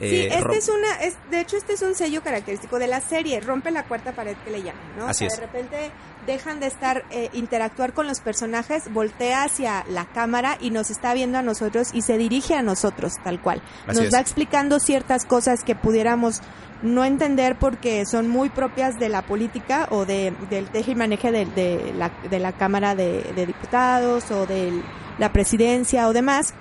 [0.00, 3.00] Sí, Eh, este es una, es, de hecho este es un sello característico de la
[3.00, 5.04] serie, rompe la cuarta pared que le llaman, ¿no?
[5.04, 5.36] O Así sea, es.
[5.36, 5.90] De repente
[6.26, 11.14] dejan de estar, eh, interactuar con los personajes, voltea hacia la cámara y nos está
[11.14, 13.62] viendo a nosotros y se dirige a nosotros, tal cual.
[13.86, 14.14] Así nos es.
[14.14, 16.40] va explicando ciertas cosas que pudiéramos
[16.82, 21.32] no entender porque son muy propias de la política o de, del teje y maneje
[21.32, 24.82] de, la, de la Cámara de, de Diputados o de
[25.18, 26.54] la presidencia o demás.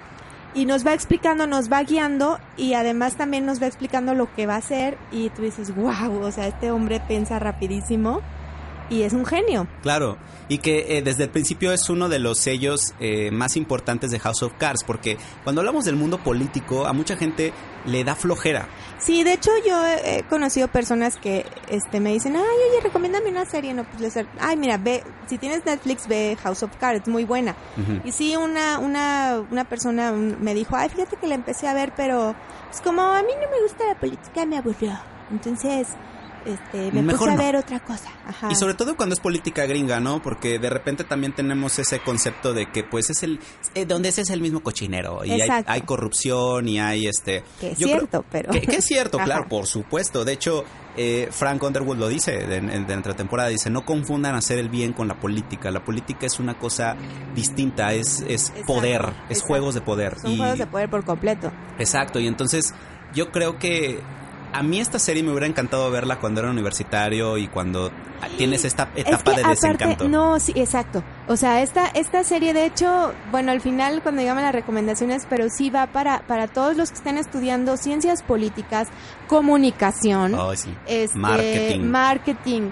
[0.53, 4.47] Y nos va explicando, nos va guiando y además también nos va explicando lo que
[4.47, 4.97] va a hacer.
[5.12, 8.21] Y tú dices, wow, o sea, este hombre piensa rapidísimo
[8.89, 9.67] y es un genio.
[9.82, 10.17] Claro,
[10.50, 14.20] y que eh, desde el principio es uno de los sellos eh, más importantes de
[14.20, 17.54] House of Cards, porque cuando hablamos del mundo político, a mucha gente
[17.86, 18.67] le da flojera.
[19.00, 23.46] Sí, de hecho yo he conocido personas que este me dicen, ay, oye, recomiéndame una
[23.46, 27.56] serie, no, pues ay, mira, ve, si tienes Netflix, ve House of Cards, muy buena.
[28.04, 31.94] Y sí, una, una, una persona me dijo, ay, fíjate que la empecé a ver,
[31.96, 32.36] pero
[32.70, 34.91] es como a mí no me gusta la política, me aburrió.
[35.32, 35.88] Entonces,
[36.45, 38.10] este, me Mejor puse a ver otra cosa.
[38.27, 38.49] Ajá.
[38.51, 40.21] Y sobre todo cuando es política gringa, ¿no?
[40.21, 43.39] Porque de repente también tenemos ese concepto de que pues es el
[43.75, 47.77] eh, donde ese es el mismo cochinero y hay, corrupción y hay este Que es
[47.77, 48.51] yo creo- cierto, pero...
[48.51, 49.25] que, que es cierto, Ajá.
[49.25, 50.25] claro, por supuesto.
[50.25, 50.63] De hecho,
[50.97, 54.69] eh, Frank Underwood lo dice de, de- de entre temporada, dice, no confundan hacer el
[54.69, 55.71] bien con la política.
[55.71, 56.95] La política es una cosa
[57.36, 59.45] distinta, es, es Exacto, poder, es exacto.
[59.47, 60.19] juegos de poder.
[60.19, 61.51] Son y, juegos de poder por completo.
[61.80, 62.73] Exacto, y entonces
[63.13, 63.99] yo creo que
[64.54, 67.92] a mí esta serie me hubiera encantado verla cuando era universitario y cuando
[68.38, 69.86] tienes esta etapa es que de desencanto.
[69.86, 71.04] aparte, no, sí, exacto.
[71.28, 75.50] O sea, esta, esta serie, de hecho, bueno, al final cuando digamos las recomendaciones, pero
[75.50, 78.90] sí va para, para todos los que estén estudiando ciencias políticas,
[79.28, 80.76] comunicación, sí.
[80.86, 81.82] este, Marketing.
[81.82, 82.70] marketing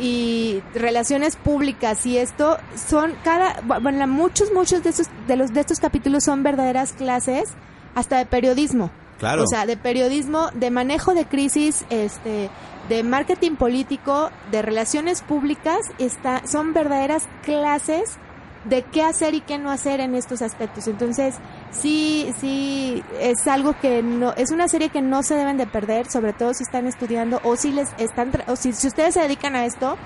[0.00, 5.60] y relaciones públicas y esto son cada bueno muchos muchos de estos de los de
[5.60, 7.48] estos capítulos son verdaderas clases
[7.96, 9.42] hasta de periodismo Claro.
[9.42, 12.50] o sea de periodismo de manejo de crisis este
[12.88, 18.18] de marketing político de relaciones públicas está son verdaderas clases
[18.64, 20.88] de qué hacer y qué no hacer en estos aspectos.
[20.88, 21.36] Entonces,
[21.70, 26.10] sí, sí, es algo que no, es una serie que no se deben de perder,
[26.10, 29.56] sobre todo si están estudiando o si les están, o si, si ustedes se dedican
[29.56, 29.96] a esto,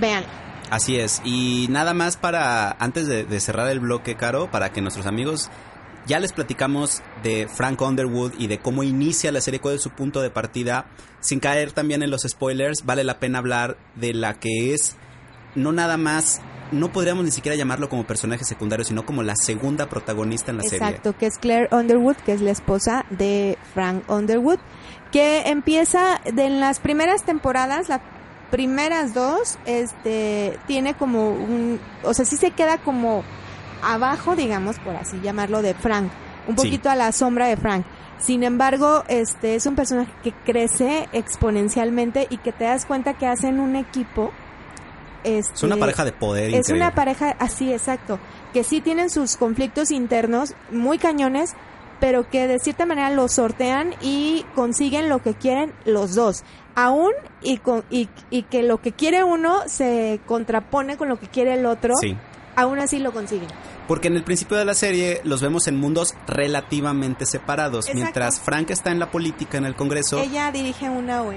[0.00, 0.24] vean.
[0.70, 1.20] Así es.
[1.24, 5.50] Y nada más para, antes de, de cerrar el bloque, Caro, para que nuestros amigos
[6.06, 9.90] ya les platicamos de Frank Underwood y de cómo inicia la serie, cuál es su
[9.90, 10.86] punto de partida.
[11.20, 14.96] Sin caer también en los spoilers, vale la pena hablar de la que es
[15.54, 16.40] no nada más,
[16.72, 20.62] no podríamos ni siquiera llamarlo como personaje secundario, sino como la segunda protagonista en la
[20.64, 20.78] serie.
[20.78, 24.58] Exacto, que es Claire Underwood, que es la esposa de Frank Underwood,
[25.12, 28.00] que empieza de en las primeras temporadas, las
[28.50, 33.24] primeras dos, este, tiene como un, o sea, sí se queda como
[33.92, 36.10] abajo, digamos, por así llamarlo, de Frank,
[36.46, 36.66] un Sí.
[36.66, 37.84] poquito a la sombra de Frank.
[38.18, 43.26] Sin embargo, este es un personaje que crece exponencialmente y que te das cuenta que
[43.26, 44.30] hacen un equipo.
[45.24, 46.84] Este, Es una pareja de poder es increíble.
[46.84, 48.18] una pareja así, exacto,
[48.52, 51.54] que sí tienen sus conflictos internos muy cañones,
[51.98, 56.44] pero que de cierta manera los sortean y consiguen lo que quieren los dos.
[56.74, 61.28] Aún y, con, y, y que lo que quiere uno se contrapone con lo que
[61.28, 62.16] quiere el otro, Sí.
[62.56, 63.48] aún así lo consiguen.
[63.86, 67.86] Porque en el principio de la serie los vemos en mundos relativamente separados.
[67.86, 68.00] Exacto.
[68.00, 70.18] Mientras Frank está en la política, en el Congreso.
[70.18, 71.36] Ella dirige una ONG.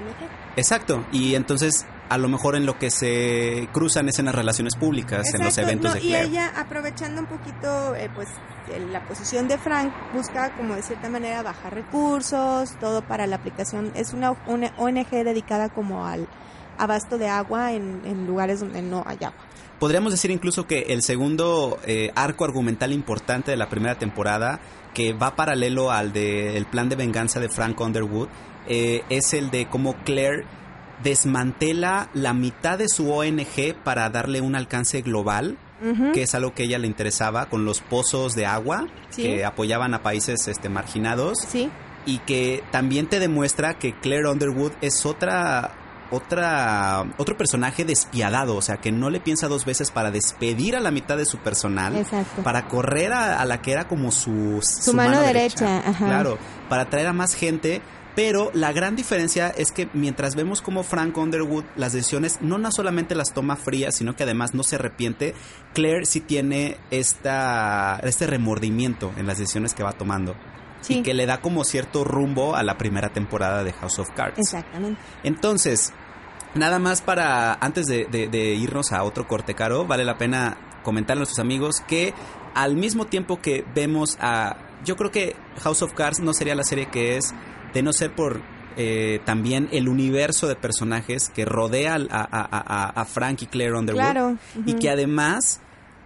[0.55, 1.05] Exacto.
[1.12, 5.33] Y entonces a lo mejor en lo que se cruzan es en las relaciones públicas,
[5.33, 6.27] en los eventos no, de Y Claire.
[6.27, 8.29] ella, aprovechando un poquito, eh, pues,
[8.91, 13.91] la posición de Frank, busca, como de cierta manera, bajar recursos, todo para la aplicación.
[13.95, 16.27] Es una, una ONG dedicada como al
[16.77, 19.43] abasto de agua en, en lugares donde no hay agua.
[19.80, 24.60] Podríamos decir incluso que el segundo eh, arco argumental importante de la primera temporada,
[24.94, 28.28] que va paralelo al del plan de venganza de Frank Underwood,
[28.68, 30.46] eh, es el de cómo Claire
[31.04, 35.58] desmantela la mitad de su ONG para darle un alcance global,
[36.13, 39.22] que es algo que a ella le interesaba, con los pozos de agua Sí.
[39.22, 41.38] que apoyaban a países este, marginados.
[41.48, 41.70] Sí,
[42.08, 45.72] y que también te demuestra que Claire Underwood es otra
[46.12, 50.80] otra otro personaje despiadado, o sea, que no le piensa dos veces para despedir a
[50.80, 52.43] la mitad de su personal, exacto.
[52.43, 56.06] para correr a, a la que era como su su, mano derecha, ajá.
[56.06, 56.38] Claro,
[56.70, 57.82] para traer a más gente,
[58.15, 62.72] pero la gran diferencia es que mientras vemos como Frank Underwood las decisiones no, no
[62.72, 65.36] solamente las toma frías, sino que además no se arrepiente,
[65.74, 70.36] Claire sí tiene esta este remordimiento en las decisiones que va tomando
[70.88, 74.10] Sí, y que le da como cierto rumbo a la primera temporada de House of
[74.15, 74.39] Cards.
[74.39, 75.00] exactamente.
[75.23, 75.93] Entonces,
[76.56, 80.58] nada más para, antes de, de- de irnos a otro corte caro, vale la pena
[80.84, 82.13] comentarle a nuestros amigos que
[82.56, 86.63] al mismo tiempo que vemos a, yo creo que House of Cards no sería la
[86.63, 87.34] serie que es,
[87.73, 88.41] de no ser por
[88.78, 93.73] eh, también el universo de personajes que rodea a, a- a- a Frank y Claire
[93.76, 94.38] Underwood Claro.
[94.65, 95.60] y que además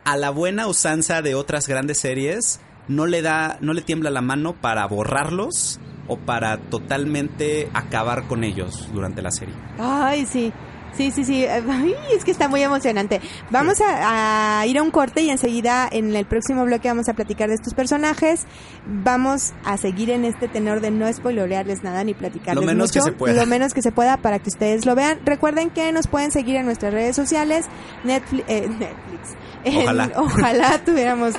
[0.04, 4.22] a la buena usanza de otras grandes series no le da no le tiembla la
[4.22, 9.56] mano para borrarlos o para totalmente acabar con ellos durante la serie.
[9.80, 10.52] Ay, sí.
[10.94, 11.46] Sí, sí, sí.
[11.70, 13.22] Ay, es que está muy emocionante.
[13.50, 17.14] Vamos a, a ir a un corte y enseguida en el próximo bloque vamos a
[17.14, 18.46] platicar de estos personajes.
[18.86, 23.00] Vamos a seguir en este tenor de no spoilorearles nada ni platicarles Lo menos mucho,
[23.00, 23.34] que se pueda.
[23.42, 25.20] Lo menos que se pueda para que ustedes lo vean.
[25.26, 27.68] Recuerden que nos pueden seguir en nuestras redes sociales,
[28.04, 29.38] Netflix, eh, Netflix.
[29.66, 30.12] En- Ojalá.
[30.18, 31.34] ojalá tuviéramos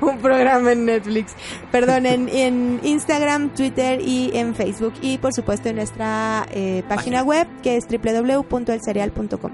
[0.00, 1.34] un programa en Netflix.
[1.70, 4.94] Perdón, en, en Instagram, Twitter y en Facebook.
[5.02, 7.22] Y por supuesto en nuestra eh, página Página.
[7.22, 9.50] web que es www.elcereal.com.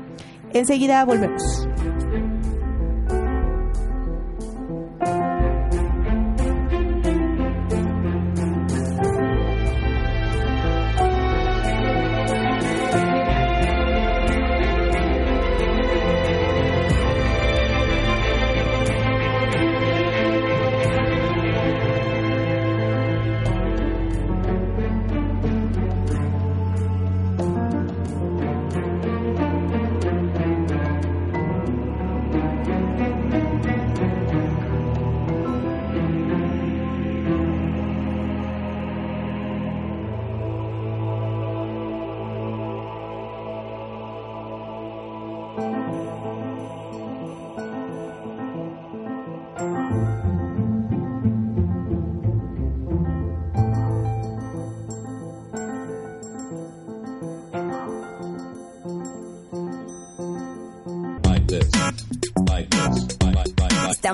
[0.53, 1.43] Enseguida volvemos.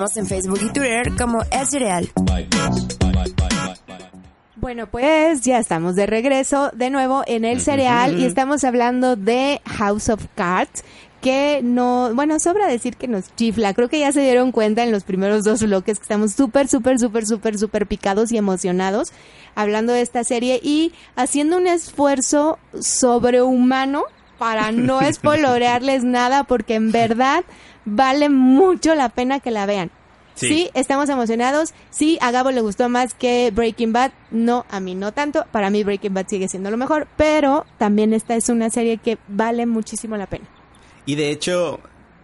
[0.09, 2.09] Estamos en Facebook y Twitter como El Cereal.
[4.55, 9.61] Bueno, pues ya estamos de regreso de nuevo en el cereal y estamos hablando de
[9.65, 10.83] House of Cards
[11.21, 13.75] que no, bueno, sobra decir que nos chifla.
[13.75, 16.97] Creo que ya se dieron cuenta en los primeros dos bloques que estamos súper, súper,
[16.97, 19.11] súper, súper, súper picados y emocionados
[19.53, 24.05] hablando de esta serie y haciendo un esfuerzo sobrehumano
[24.39, 27.43] para no spoilorearles nada porque en verdad
[27.85, 29.91] vale mucho la pena que la vean.
[30.39, 30.47] Sí.
[30.47, 30.69] Sí.
[30.73, 31.73] estamos emocionados.
[31.89, 34.11] Sí, a Gabo le gustó más que Breaking Bad.
[34.31, 35.45] No, a mí no tanto.
[35.51, 37.07] Para mí Breaking Bad sigue siendo lo mejor.
[37.17, 40.45] Pero también esta es una serie que vale muchísimo la pena.
[41.05, 41.79] Y de hecho,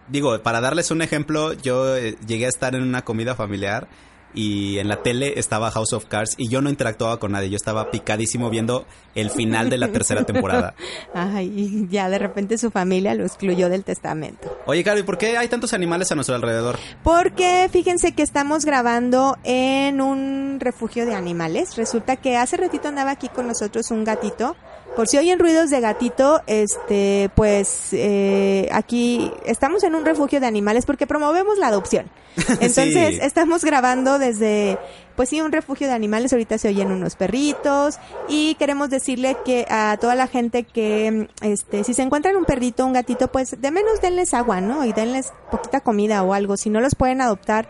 [0.08, 3.88] digo, para darles un ejemplo, yo eh, llegué a estar en una comida familiar
[4.36, 7.56] y en la tele estaba House of Cards y yo no interactuaba con nadie, yo
[7.56, 10.74] estaba picadísimo viendo el final de la tercera temporada.
[11.14, 14.56] Ay, y ya de repente su familia lo excluyó del testamento.
[14.66, 16.78] Oye, Caro, ¿y por qué hay tantos animales a nuestro alrededor?
[17.02, 21.76] Porque fíjense que estamos grabando en un refugio de animales.
[21.76, 24.54] Resulta que hace ratito andaba aquí con nosotros un gatito.
[24.96, 30.46] Por si oyen ruidos de gatito, este, pues eh, aquí estamos en un refugio de
[30.46, 32.10] animales porque promovemos la adopción.
[32.60, 33.18] Entonces Sí.
[33.22, 34.78] estamos grabando desde,
[35.14, 36.32] pues sí, un refugio de animales.
[36.32, 41.84] Ahorita se oyen unos perritos y queremos decirle que a toda la gente que, este,
[41.84, 44.84] si se encuentran un perrito, un gatito, pues de menos denles agua, ¿no?
[44.84, 46.56] Y denles poquita comida o algo.
[46.56, 47.68] Si no los pueden adoptar,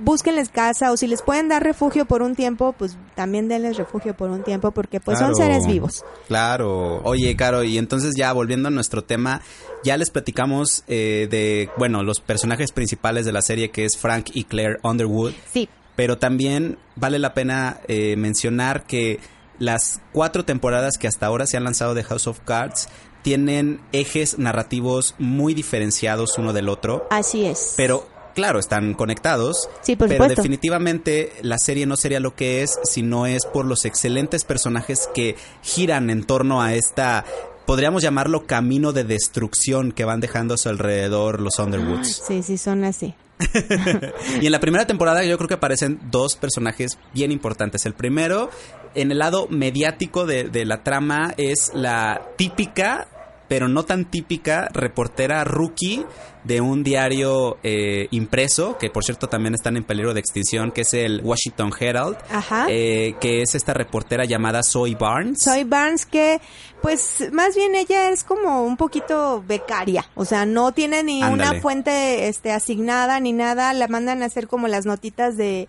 [0.00, 4.16] búsquenles casa o si les pueden dar refugio por un tiempo, pues también denles refugio
[4.16, 6.04] por un tiempo porque pues son seres vivos.
[6.28, 7.00] Claro.
[7.04, 9.42] Oye, Caro, y entonces ya volviendo a nuestro tema,
[9.84, 14.30] ya les platicamos eh, de, bueno, los personajes principales de la serie que es Frank
[14.32, 15.32] y Claire Underwood.
[15.52, 15.68] Sí.
[15.96, 19.20] Pero también vale la pena eh, mencionar que
[19.58, 22.88] las cuatro temporadas que hasta ahora se han lanzado de House of Cards
[23.22, 27.06] tienen ejes narrativos muy diferenciados uno del otro.
[27.10, 27.74] Así es.
[27.76, 29.68] Pero claro, están conectados.
[29.82, 30.42] Sí, por pero supuesto.
[30.42, 35.08] definitivamente la serie no sería lo que es si no es por los excelentes personajes
[35.14, 37.24] que giran en torno a esta,
[37.66, 42.22] podríamos llamarlo camino de destrucción que van dejando a su alrededor los Underwoods.
[42.26, 43.14] Sí, sí, son así.
[44.40, 47.86] Y en la primera temporada yo creo que aparecen dos personajes bien importantes.
[47.86, 48.50] El primero,
[48.94, 53.08] en el lado mediático de, de la trama, es la típica,
[53.50, 56.06] pero no tan típica, reportera rookie
[56.44, 60.82] de un diario eh, impreso, que por cierto también están en peligro de extinción, que
[60.82, 62.66] es el Washington Herald, Ajá.
[62.70, 65.38] eh, que es esta reportera llamada Zoe Barnes.
[65.42, 66.40] Soy Barnes que,
[66.80, 71.50] pues, más bien ella es como un poquito becaria, o sea, no tiene ni Ándale.
[71.50, 75.66] una fuente, este, asignada ni nada, la mandan a hacer como las notitas de,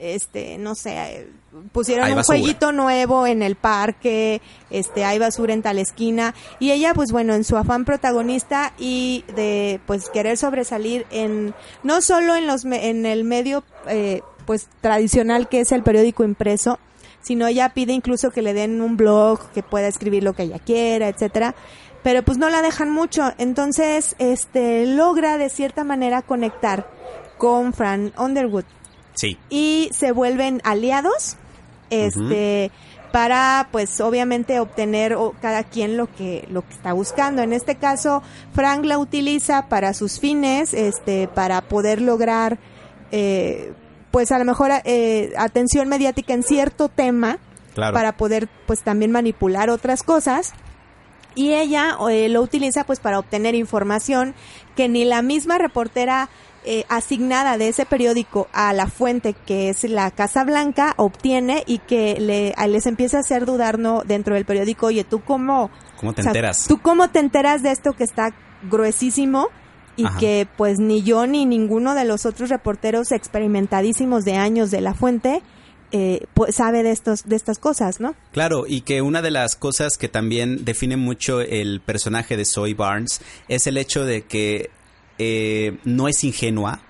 [0.00, 1.28] este, no sé, eh,
[1.72, 2.38] pusieron Hay un basura.
[2.38, 4.40] jueguito nuevo en el parque,
[4.70, 9.24] este, hay basura en tal esquina, y ella, pues bueno, en su afán protagonista y
[9.36, 15.48] de, pues, querer sobresalir en, no solo en los, en el medio, eh, pues, tradicional
[15.48, 16.78] que es el periódico impreso,
[17.20, 20.58] sino ella pide incluso que le den un blog, que pueda escribir lo que ella
[20.58, 21.54] quiera, etcétera.
[22.02, 26.88] Pero pues no la dejan mucho, entonces este logra de cierta manera conectar
[27.36, 28.64] con Fran Underwood
[29.20, 29.36] Sí.
[29.50, 31.36] y se vuelven aliados
[31.90, 32.70] este
[33.12, 37.74] para pues obviamente obtener o, cada quien lo que lo que está buscando en este
[37.74, 38.22] caso
[38.54, 42.58] Frank la utiliza para sus fines este para poder lograr
[43.10, 43.74] eh,
[44.10, 47.38] pues a lo mejor eh, atención mediática en cierto tema
[47.74, 47.94] Claro.
[47.94, 50.54] para poder pues también manipular otras cosas
[51.34, 54.34] y ella eh, lo utiliza pues para obtener información
[54.76, 56.28] que ni la misma reportera
[56.64, 61.78] eh, asignada de ese periódico a la fuente que es la Casa Blanca obtiene y
[61.78, 65.70] que le, a- les empieza a hacer dudar no dentro del periódico oye tú cómo
[65.98, 66.66] ¿Cómo te o sea, enteras?
[66.68, 68.34] tú cómo te enteras de esto que está
[68.70, 69.48] gruesísimo
[69.96, 70.18] y Ajá.
[70.18, 74.94] que pues ni yo ni ninguno de los otros reporteros experimentadísimos de años de la
[74.94, 75.42] fuente
[75.92, 79.56] eh, pues, sabe de estos de estas cosas no Claro, y que una de las
[79.56, 84.70] cosas que también define mucho el personaje de Zoe Barnes es el hecho de que
[85.22, 86.80] eh, no es ingenua,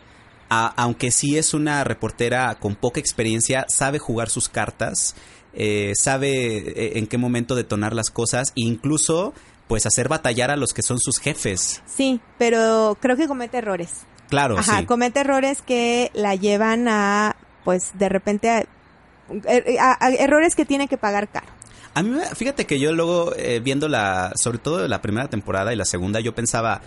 [0.49, 5.17] a- aunque sí es una reportera con poca experiencia, sabe jugar sus cartas,
[5.53, 9.35] eh, sabe eh, en qué momento detonar las cosas e incluso
[9.67, 11.83] pues hacer batallar a los que son sus jefes.
[11.87, 13.91] Sí, pero creo que comete errores.
[14.29, 14.87] Claro, Ajá, sí.
[14.87, 18.63] comete errores que la llevan a, pues, de repente, a,
[19.81, 21.47] a- a errores que tiene que pagar caro.
[21.95, 25.73] A mí, me- fíjate que yo luego, eh, viendo la, sobre todo la primera temporada
[25.73, 26.81] y la segunda, yo pensaba,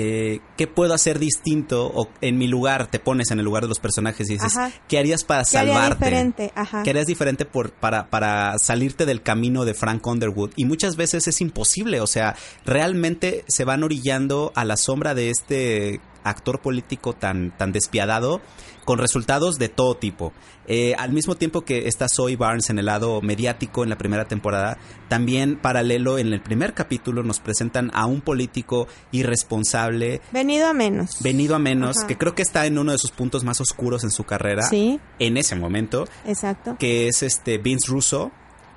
[0.00, 1.90] eh, ¿qué puedo hacer distinto?
[1.92, 4.70] O en mi lugar, te pones en el lugar de los personajes y dices, Ajá.
[4.86, 6.04] ¿qué harías para ¿Qué haría salvarte?
[6.04, 6.52] diferente?
[6.54, 6.84] Ajá.
[6.84, 10.52] ¿Qué harías diferente por, para, para salirte del camino de Frank Underwood?
[10.54, 15.30] Y muchas veces es imposible, o sea, realmente se van orillando a la sombra de
[15.30, 18.40] este actor político tan, tan despiadado
[18.84, 20.32] con resultados de todo tipo.
[20.66, 24.26] Eh, al mismo tiempo que está Zoe Barnes en el lado mediático en la primera
[24.26, 30.72] temporada, también paralelo en el primer capítulo nos presentan a un político irresponsable, Venido a
[30.74, 31.22] menos.
[31.22, 32.06] venido a menos, Ajá.
[32.06, 35.00] que creo que está en uno de sus puntos más oscuros en su carrera Sí,
[35.18, 36.76] en ese momento, exacto.
[36.78, 38.30] que es este Vince Russo,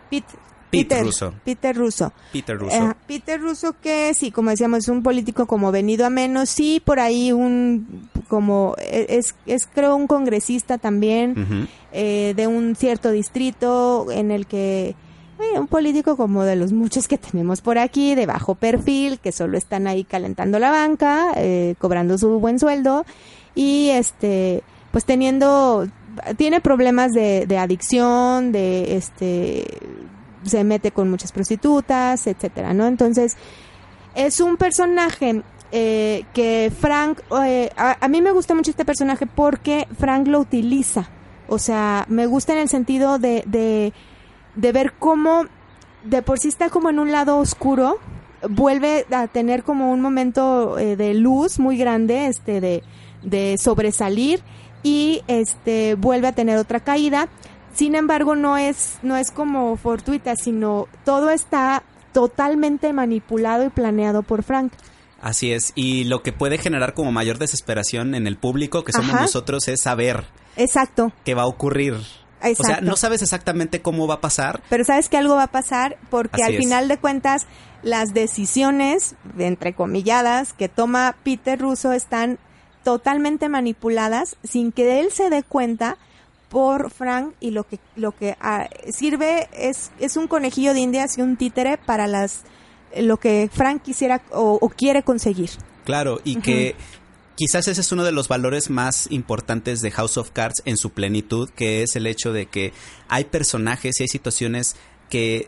[0.10, 0.34] Pete,
[0.72, 1.34] Pete Peter Russo.
[1.44, 2.14] Peter Russo.
[2.32, 2.76] Peter Russo.
[2.76, 6.82] Eh, Peter Russo que sí, como decíamos, es un político como venido a menos, sí,
[6.84, 13.12] por ahí un, como, e, es, es creo un congresista también, eh, de un cierto
[13.12, 14.96] distrito en el que
[15.42, 19.32] eh, un político como de los muchos que tenemos por aquí, de bajo perfil, que
[19.32, 23.06] solo están ahí calentando la banca, eh, cobrando su buen sueldo
[23.56, 25.88] y este, pues teniendo,
[26.38, 29.66] tiene problemas de, de adicción, de este,
[30.44, 32.88] se mete con muchas prostitutas, etcétera, ¿no?
[32.88, 33.38] Entonces
[34.16, 39.88] es un personaje eh, que Frank, eh, a, mí me gusta mucho este personaje porque
[39.98, 41.10] Frank lo utiliza.
[41.48, 43.94] O sea, me gusta en el sentido de, de,
[44.56, 45.46] de ver cómo
[46.04, 48.00] de por sí está como en un lado oscuro,
[48.50, 52.84] vuelve a tener como un momento eh, de luz muy grande, este, de,
[53.24, 54.42] de sobresalir
[54.84, 57.28] y este vuelve a tener otra caída.
[57.74, 64.24] Sin embargo, no es, no es como fortuita, sino todo está totalmente manipulado y planeado
[64.24, 64.74] por Frank.
[65.22, 69.12] Así es, y lo que puede generar como mayor desesperación en el público, que somos
[69.14, 69.22] Ajá.
[69.22, 71.12] nosotros, es saber Exacto.
[71.24, 71.94] qué va a ocurrir.
[71.94, 72.86] O sea, Exacto.
[72.86, 74.62] no sabes exactamente cómo va a pasar.
[74.68, 76.60] Pero sabes que algo va a pasar porque Así al es.
[76.60, 77.46] final de cuentas
[77.84, 82.40] las decisiones, entrecomilladas, que toma Peter Russo están
[82.84, 85.98] totalmente manipuladas sin que él se dé cuenta
[86.52, 91.18] por Frank y lo que lo que ah, sirve es es un conejillo de indias
[91.18, 92.42] y un títere para las
[92.98, 95.50] lo que Frank quisiera o, o quiere conseguir.
[95.86, 96.76] Claro, y que
[97.36, 100.90] quizás ese es uno de los valores más importantes de House of Cards en su
[100.92, 102.74] plenitud, que es el hecho de que
[103.08, 104.76] hay personajes y hay situaciones
[105.10, 105.48] que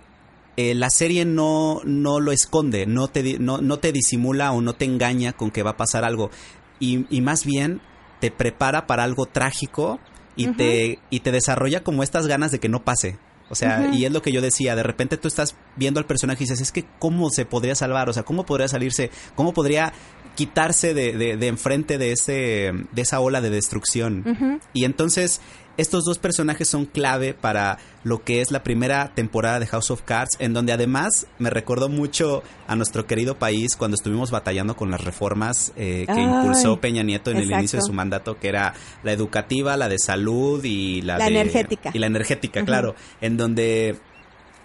[0.56, 4.74] eh, la serie no, no lo esconde, no te, no, no te disimula o no
[4.74, 6.32] te engaña con que va a pasar algo.
[6.80, 7.82] Y, y más bien
[8.22, 10.00] te prepara para algo trágico
[10.36, 13.18] y, te, y te desarrolla como estas ganas de que no pase.
[13.50, 16.44] O sea, y es lo que yo decía, de repente tú estás viendo al personaje
[16.44, 19.94] y dices, es que cómo se podría salvar, o sea, cómo podría salirse, cómo podría
[20.36, 24.60] quitarse de, de, de enfrente de ese de esa ola de destrucción.
[24.74, 25.42] Y entonces
[25.78, 30.02] estos dos personajes son clave para lo que es la primera temporada de House of
[30.04, 34.92] Cards, en donde además me recordó mucho a nuestro querido país cuando estuvimos batallando con
[34.92, 38.50] las reformas eh, que Ay, impulsó Peña Nieto en el inicio de su mandato, que
[38.50, 41.92] era la educativa, la de salud y la, La de- energética.
[41.94, 43.96] Y la energética, claro, en donde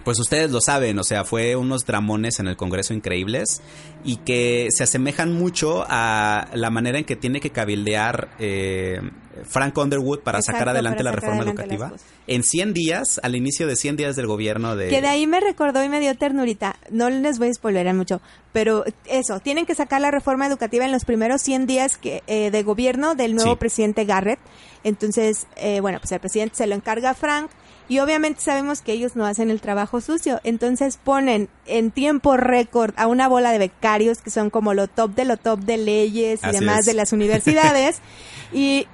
[0.04, 3.60] pues ustedes lo saben, o sea, fue unos dramones en el Congreso increíbles
[4.04, 9.00] y que se asemejan mucho a la manera en que tiene que cabildear eh,
[9.46, 11.92] Frank Underwood para Exacto, sacar adelante para la sacar reforma adelante educativa.
[12.26, 14.88] En 100 días, al inicio de 100 días del gobierno de...
[14.88, 16.76] Que de ahí me recordó y me dio ternurita.
[16.90, 18.20] No les voy a spoilerar mucho,
[18.52, 22.50] pero eso, tienen que sacar la reforma educativa en los primeros 100 días que, eh,
[22.50, 23.58] de gobierno del nuevo Sí.
[23.58, 24.38] presidente Garrett.
[24.84, 27.50] Entonces, eh, bueno, pues el presidente se lo encarga a Frank
[27.88, 30.40] y obviamente sabemos que ellos no hacen el trabajo sucio.
[30.44, 35.14] Entonces ponen en tiempo récord a una bola de becarios que son como lo top
[35.14, 36.86] de lo top de leyes y Así demás es.
[36.86, 38.00] de las universidades.
[38.52, 38.86] y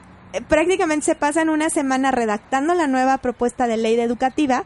[0.49, 4.65] prácticamente se pasan una semana redactando la nueva propuesta de ley de educativa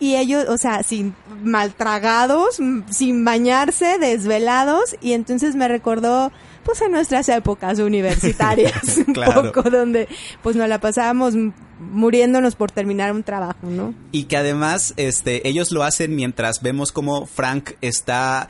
[0.00, 2.58] y ellos, o sea, sin maltragados,
[2.90, 6.32] sin bañarse, desvelados y entonces me recordó
[6.64, 9.52] pues a nuestras épocas universitarias un Claro.
[9.52, 10.08] poco donde
[10.42, 11.34] pues nos la pasábamos
[11.78, 13.94] muriéndonos por terminar un trabajo, ¿no?
[14.12, 18.48] Y que además este, ellos lo hacen mientras vemos como Frank está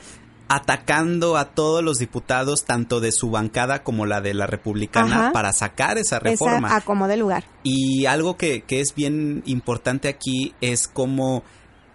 [0.48, 5.32] atacando a todos los diputados, tanto de su bancada como la de la republicana, Ajá.
[5.32, 6.68] para sacar esa reforma.
[6.68, 7.44] Esa acomode lugar.
[7.62, 11.42] Y algo que, que es bien importante aquí es como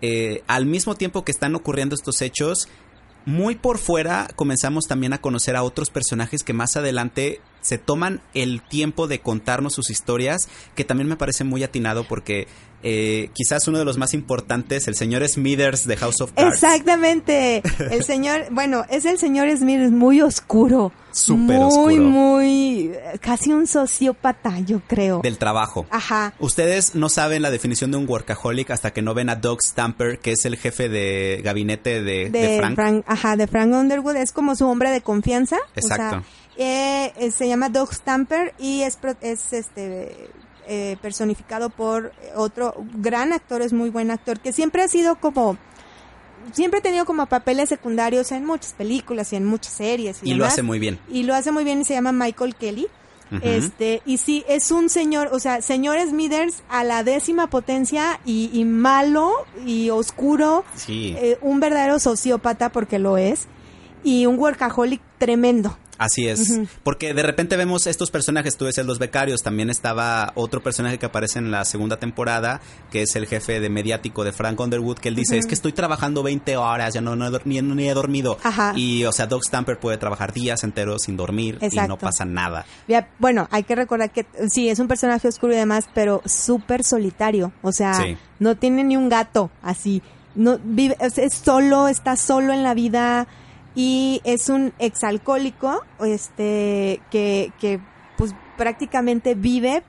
[0.02, 2.68] eh, al mismo tiempo que están ocurriendo estos hechos,
[3.26, 8.22] muy por fuera comenzamos también a conocer a otros personajes que más adelante se toman
[8.34, 12.48] el tiempo de contarnos sus historias, que también me parece muy atinado porque
[12.82, 16.54] eh, quizás uno de los más importantes, el señor Smithers de House of Cards.
[16.56, 17.62] Exactamente.
[17.92, 20.92] El señor, bueno, es el señor Smith, es muy oscuro.
[21.12, 22.04] Súper muy, oscuro.
[22.04, 25.22] muy, casi un sociópata, yo creo.
[25.22, 25.88] Del trabajo.
[25.90, 26.34] Ajá.
[26.40, 30.20] Ustedes no saben la definición de un workaholic hasta que no ven a Doug Stamper,
[30.20, 32.76] que es el jefe de gabinete de, de de Frank.
[32.76, 33.04] Frank.
[33.08, 35.58] ajá, de Frank Underwood, es como su hombre de confianza.
[35.76, 36.06] Exacto.
[36.06, 36.24] O sea,
[36.58, 40.30] eh, eh, se llama Doug Stamper y es, es este
[40.70, 45.58] eh, personificado por otro gran actor, es muy buen actor, que siempre ha sido como
[46.54, 50.34] siempre ha tenido como papeles secundarios en muchas películas y en muchas series y, Y
[50.36, 50.98] lo hace muy bien.
[51.10, 52.88] y lo hace muy bien y se llama Michael Kelly.
[53.44, 58.50] Este, y sí, es un señor, o sea, señor Smithers a la décima potencia y,
[58.52, 59.32] y malo
[59.68, 61.14] y oscuro, Sí.
[61.16, 63.46] eh, un verdadero sociópata porque lo es,
[64.04, 65.78] y un workaholic tremendo.
[66.00, 70.64] Así es, porque de repente vemos estos personajes, tú decías los becarios, también estaba otro
[70.64, 74.58] personaje que aparece en la segunda temporada, que es el jefe de mediático de Frank
[74.60, 77.62] Underwood, que él dice, es que estoy trabajando 20 horas, ya no, no he ni,
[77.62, 78.38] ni he dormido.
[78.44, 78.72] Ajá.
[78.78, 81.98] Y, o sea, Doug Stamper puede trabajar días enteros sin dormir y no Exacto.
[81.98, 82.66] pasa nada.
[82.88, 86.86] Ya, Bueno, hay que recordar que sí, es un personaje oscuro y demás, pero súper
[86.86, 87.52] solitario.
[87.62, 88.18] O sea, Sí.
[88.40, 90.02] no tiene ni un gato así.
[90.34, 93.28] No vive, es, es solo, está solo en la vida
[93.76, 97.80] y es un exalcohólico, este, que, que
[98.18, 99.84] pues prácticamente vive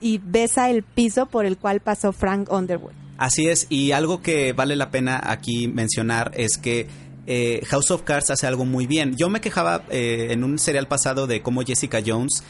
[0.00, 2.92] y besa el piso por el cual pasó Frank Underwood.
[3.18, 6.88] Así es, y algo que vale la pena aquí mencionar es que
[7.26, 9.14] eh, House of Cards hace algo muy bien.
[9.16, 12.42] Yo me quejaba eh, en un serial pasado de cómo Jessica Jones,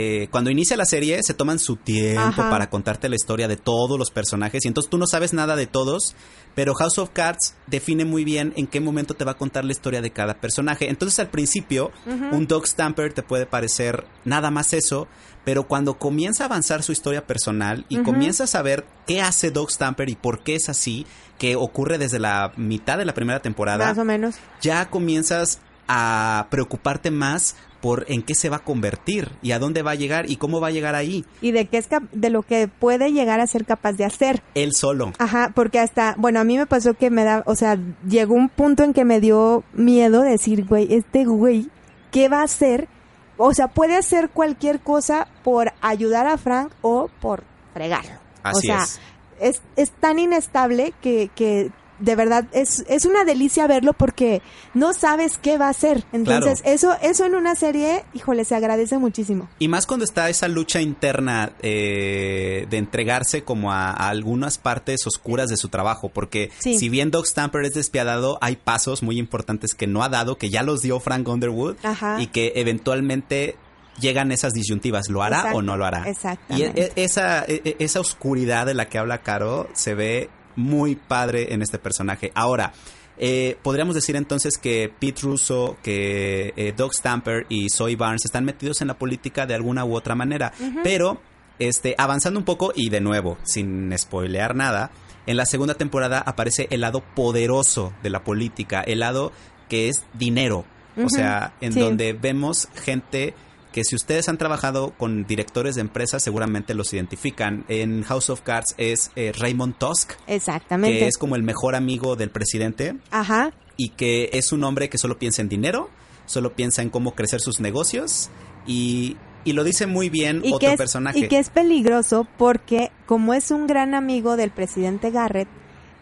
[0.00, 2.50] eh, cuando inicia la serie, se toman su tiempo Ajá.
[2.50, 5.66] para contarte la historia de todos los personajes y entonces tú no sabes nada de
[5.66, 6.14] todos,
[6.54, 9.72] pero House of Cards define muy bien en qué momento te va a contar la
[9.72, 10.88] historia de cada personaje.
[10.88, 11.90] Entonces al principio,
[12.30, 15.08] un Dog Stamper te puede parecer nada más eso,
[15.44, 19.72] pero cuando comienza a avanzar su historia personal y comienzas a ver qué hace Dog
[19.72, 21.06] Stamper y por qué es así,
[21.38, 24.36] que ocurre desde la mitad de la primera temporada, Más o menos.
[24.60, 29.82] ya comienzas a preocuparte más por en qué se va a convertir y a dónde
[29.82, 31.24] va a llegar y cómo va a llegar ahí.
[31.40, 34.42] Y de qué es de lo que puede llegar a ser capaz de hacer.
[34.54, 35.12] Él solo.
[35.18, 38.48] Ajá, porque hasta, bueno, a mí me pasó que me da, o sea, llegó un
[38.48, 41.68] punto en que me dio miedo decir, güey, este güey,
[42.10, 42.88] ¿qué va a hacer?
[43.36, 48.10] O sea, puede hacer cualquier cosa por ayudar a Frank o por fregarlo.
[48.14, 49.00] o Así sea, es.
[49.40, 54.40] es, es tan inestable que, que de verdad es, es una delicia verlo porque
[54.74, 56.04] no sabes qué va a hacer.
[56.12, 56.74] Entonces, Claro.
[56.74, 59.48] eso, eso en una serie, híjole, se agradece muchísimo.
[59.58, 65.06] Y más cuando está esa lucha interna eh, de entregarse como a, a algunas partes
[65.06, 66.78] oscuras de su trabajo, porque Sí.
[66.78, 70.50] si bien Doc Stamper es despiadado, hay pasos muy importantes que no ha dado, que
[70.50, 72.20] ya los dio Frank Underwood Ajá.
[72.20, 73.56] y que eventualmente
[74.00, 76.08] llegan esas disyuntivas, ¿lo hará Exacto, o no lo hará?
[76.08, 76.80] exactamente.
[76.80, 80.30] Y e- e- esa, e- e- esa oscuridad de la que habla Caro se ve
[80.58, 82.32] muy padre en este personaje.
[82.34, 82.72] Ahora,
[83.16, 88.44] eh, podríamos decir entonces que Pete Russo, que eh, Doug Stamper y Zoe Barnes están
[88.44, 90.52] metidos en la política de alguna u otra manera.
[90.82, 91.20] Pero,
[91.58, 94.90] este, avanzando un poco y de nuevo, sin spoilear nada,
[95.26, 99.32] en la segunda temporada aparece el lado poderoso de la política, el lado
[99.68, 100.64] que es dinero.
[100.96, 101.78] O sea, en sí.
[101.78, 103.34] donde vemos gente
[103.72, 107.64] que si ustedes han trabajado con directores de empresas seguramente los identifican.
[107.68, 110.98] En House of Cards es eh, Raymond Tusk, Exactamente.
[110.98, 113.52] que es como el mejor amigo del presidente Ajá.
[113.76, 115.90] y que es un hombre que solo piensa en dinero,
[116.26, 118.30] solo piensa en cómo crecer sus negocios
[118.66, 121.18] y, y lo dice muy bien y otro es, personaje.
[121.18, 125.48] Y que es peligroso porque como es un gran amigo del presidente Garrett,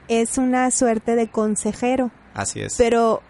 [0.09, 2.11] es una suerte de consejero.
[2.35, 2.75] Así es.
[2.77, 3.23] Pero,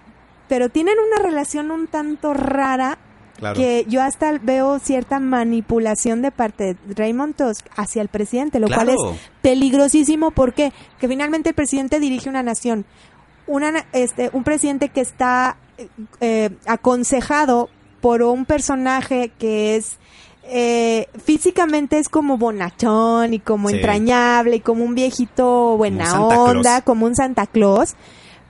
[0.49, 2.99] pero tienen una relación un tanto rara
[3.37, 3.57] claro.
[3.57, 8.69] que yo hasta veo cierta manipulación de parte de Raymond Tusk hacia el presidente, lo
[8.69, 8.97] cual es
[9.43, 12.85] peligrosísimo porque que finalmente el presidente dirige una nación,
[13.47, 15.89] una na- este un presidente que está eh,
[16.21, 17.69] eh, aconsejado
[18.01, 19.99] por un personaje que es
[20.49, 23.77] eh, físicamente es como bonachón y como Sí.
[23.77, 26.35] entrañable y como un viejito buena Claus.
[26.57, 27.95] onda, como un Santa Claus,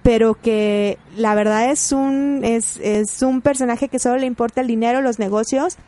[0.07, 4.69] pero que la verdad es un es, es un personaje que solo le importa el
[4.69, 5.79] dinero, los negocios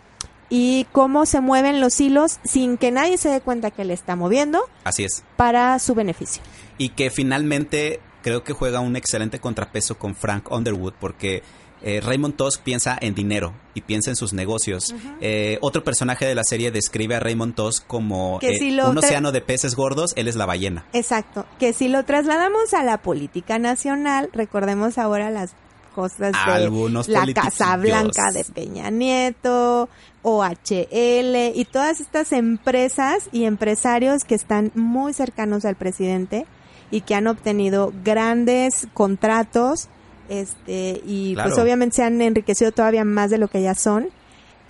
[0.50, 4.16] y cómo se mueven los hilos sin que nadie se dé cuenta que le está
[4.16, 5.22] moviendo Así es.
[5.36, 6.42] para su beneficio.
[6.78, 11.44] y que finalmente creo que juega un excelente contrapeso con Frank Underwood porque
[11.82, 14.94] eh, Raymond Tusk piensa en dinero y piensa en sus negocios.
[15.20, 19.32] Eh, otro personaje de la serie describe a Raymond Tusk como eh, si un océano
[19.32, 20.84] de peces gordos, él es la ballena.
[20.92, 25.52] Exacto, que si lo trasladamos a la política nacional, recordemos ahora las
[25.94, 27.26] cosas de Algunos la.
[27.34, 29.88] Casa Blanca de Peña Nieto,
[30.22, 36.46] OHL y todas estas empresas y empresarios que están muy cercanos al presidente
[36.90, 39.88] y que han obtenido grandes contratos
[40.28, 41.50] este y Claro.
[41.50, 44.08] pues obviamente se han enriquecido todavía más de lo que ya son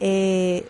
[0.01, 0.65] eh,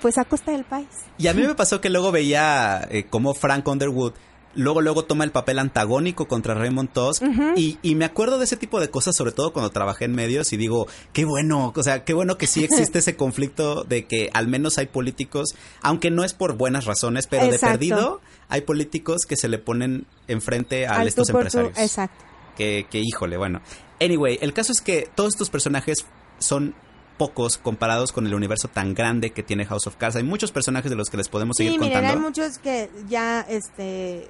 [0.00, 0.86] pues a costa del país.
[1.18, 4.12] Y a mí me pasó que luego veía eh, cómo Frank Underwood
[4.54, 7.22] luego luego toma el papel antagónico contra Raymond Tusk
[7.54, 10.52] y, y me acuerdo de ese tipo de cosas sobre todo cuando trabajé en medios
[10.52, 14.30] y digo qué bueno o sea qué bueno que sí existe ese conflicto de que
[14.32, 19.26] al menos hay políticos aunque no es por buenas razones pero de perdido hay políticos
[19.28, 22.24] que se le ponen enfrente a Al estos empresarios exacto.
[22.56, 23.60] que, que híjole, bueno.
[24.00, 26.06] Anyway, el caso es que todos estos personajes
[26.38, 26.74] son
[27.16, 30.14] pocos comparados con el universo tan grande que tiene House of Cards.
[30.16, 32.16] Hay muchos personajes de los que les podemos Sí, seguir miren, contando.
[32.18, 34.28] hay muchos que ya este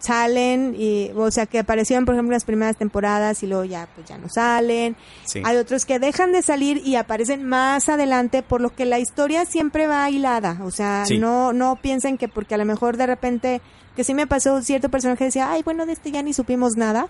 [0.00, 3.88] salen y o sea que aparecieron por ejemplo en las primeras temporadas y luego ya
[3.94, 4.96] pues ya no salen.
[5.24, 5.42] Sí.
[5.44, 9.44] Hay otros que dejan de salir y aparecen más adelante por lo que la historia
[9.44, 11.18] siempre va hilada, o sea, Sí.
[11.18, 13.60] no no piensen que porque a lo mejor de repente
[13.96, 17.06] que sí me pasó cierto personaje decía, "Ay, bueno, de este ya ni supimos nada."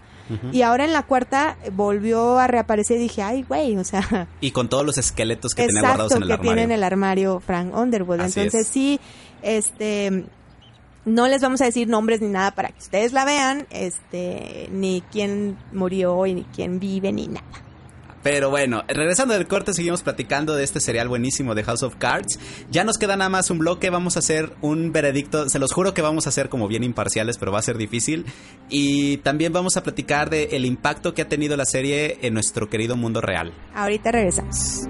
[0.53, 4.27] Y ahora en la cuarta eh, volvió a reaparecer y dije, "Ay, güey, o sea,
[4.43, 6.51] Y con todos los esqueletos que tenía guardados Exacto, en el que armario.
[6.53, 8.21] tiene en el armario Frank Underwood.
[8.21, 8.69] Así Entonces es.
[8.69, 9.01] sí,
[9.43, 10.25] este,
[11.05, 15.03] no les vamos a decir nombres ni nada para que ustedes la vean, este, ni
[15.13, 17.45] quién murió y ni quién vive ni nada.
[18.25, 22.39] Pero bueno, regresando del corte, seguimos platicando de este serial buenísimo de House of Cards.
[22.71, 25.93] Ya nos queda nada más un bloque, vamos a hacer un veredicto, se los juro
[25.93, 28.25] que vamos a ser como bien imparciales, pero va a ser difícil.
[28.71, 32.71] Y también vamos a platicar de el impacto que ha tenido la serie en nuestro
[32.71, 33.53] querido mundo real.
[33.75, 34.89] Ahorita regresamos.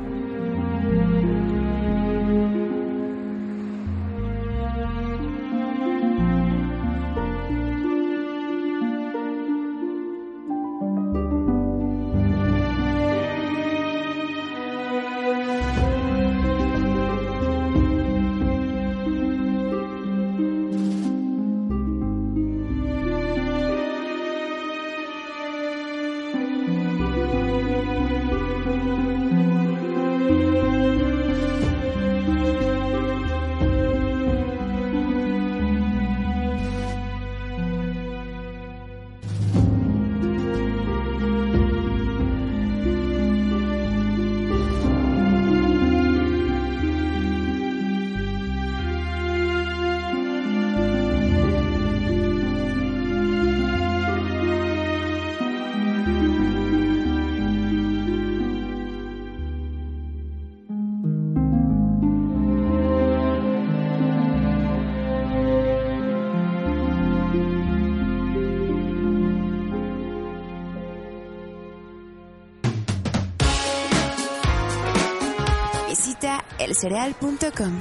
[76.84, 77.80] elcereal.com.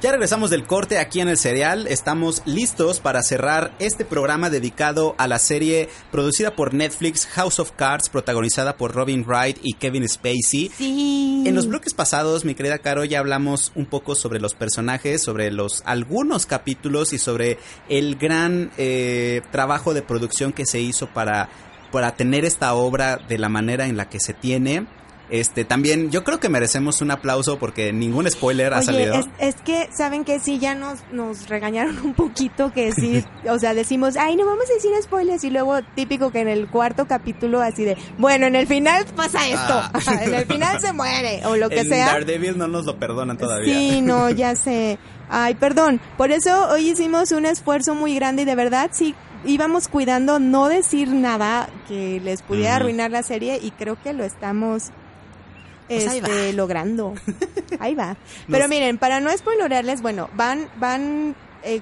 [0.00, 1.88] Ya regresamos del corte aquí en el serial.
[1.88, 7.72] Estamos listos para cerrar este programa dedicado a la serie producida por Netflix House of
[7.72, 10.70] Cards, protagonizada por Robin Wright y Kevin Spacey.
[10.72, 11.42] Sí.
[11.44, 15.50] En los bloques pasados, mi querida Caro, ya hablamos un poco sobre los personajes, sobre
[15.50, 21.48] los algunos capítulos y sobre el gran eh, trabajo de producción que se hizo para,
[21.90, 24.86] para tener esta obra de la manera en la que se tiene.
[25.30, 29.14] Este, también yo creo que merecemos un aplauso porque ningún spoiler ha salido.
[29.14, 33.58] es, es que, ¿saben que Sí, ya nos, nos regañaron un poquito que sí, o
[33.58, 37.06] sea, decimos, ay, no vamos a decir spoilers y luego típico que en el cuarto
[37.06, 39.92] capítulo así de, bueno, en el final pasa esto, Ah.
[40.22, 42.06] en el final se muere, o lo que en sea.
[42.06, 43.74] Daredevil no nos lo perdonan todavía.
[43.74, 44.98] Sí, no, ya sé.
[45.28, 46.00] Ay, perdón.
[46.16, 49.14] Por eso hoy hicimos un esfuerzo muy grande y de verdad sí
[49.44, 54.24] íbamos cuidando no decir nada que les pudiera arruinar la serie y creo que lo
[54.24, 54.90] estamos
[55.88, 57.14] Pues ahí este, logrando.
[57.80, 58.16] Ahí va.
[58.50, 61.80] Pero miren, para no spoilerearles, bueno, van van eh,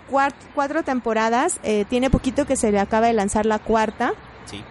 [0.55, 4.13] cuatro temporadas, eh, tiene poquito que se le acaba de lanzar la cuarta.
[4.45, 4.63] Sí.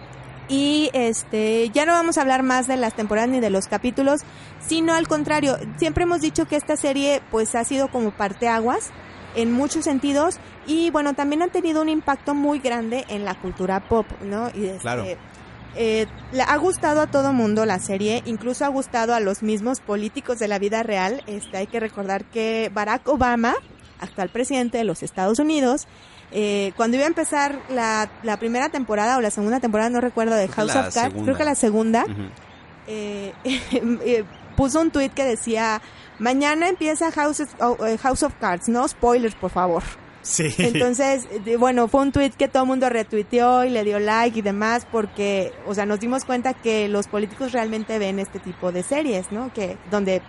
[0.48, 4.22] Y este, ya no vamos a hablar más de las temporadas ni de los capítulos,
[4.66, 8.90] sino al contrario, siempre hemos dicho que esta serie pues ha sido como parteaguas
[9.34, 13.80] en muchos sentidos y bueno, también han tenido un impacto muy grande en la cultura
[13.80, 14.48] pop, ¿no?
[14.54, 15.04] Y este, Claro.
[15.76, 19.80] Eh, le ha gustado a todo mundo la serie, incluso ha gustado a los mismos
[19.80, 21.22] políticos de la vida real.
[21.26, 23.54] Este, hay que recordar que Barack Obama,
[24.00, 25.86] actual presidente de los Estados Unidos,
[26.32, 30.34] eh, cuando iba a empezar la, la primera temporada o la segunda temporada, no recuerdo,
[30.34, 32.04] de Creo House of Cards, creo que la segunda,
[32.86, 34.24] eh, eh,
[34.56, 35.80] puso un tweet que decía,
[36.18, 39.82] mañana empieza House of, eh, House of Cards, no spoilers, por favor.
[40.26, 40.52] Sí.
[40.58, 44.42] Entonces, bueno, fue un tweet que todo el mundo retuiteó y le dio like y
[44.42, 48.82] demás porque, o sea, nos dimos cuenta que los políticos realmente ven este tipo de
[48.82, 49.52] series, ¿no?
[49.52, 50.22] Que donde,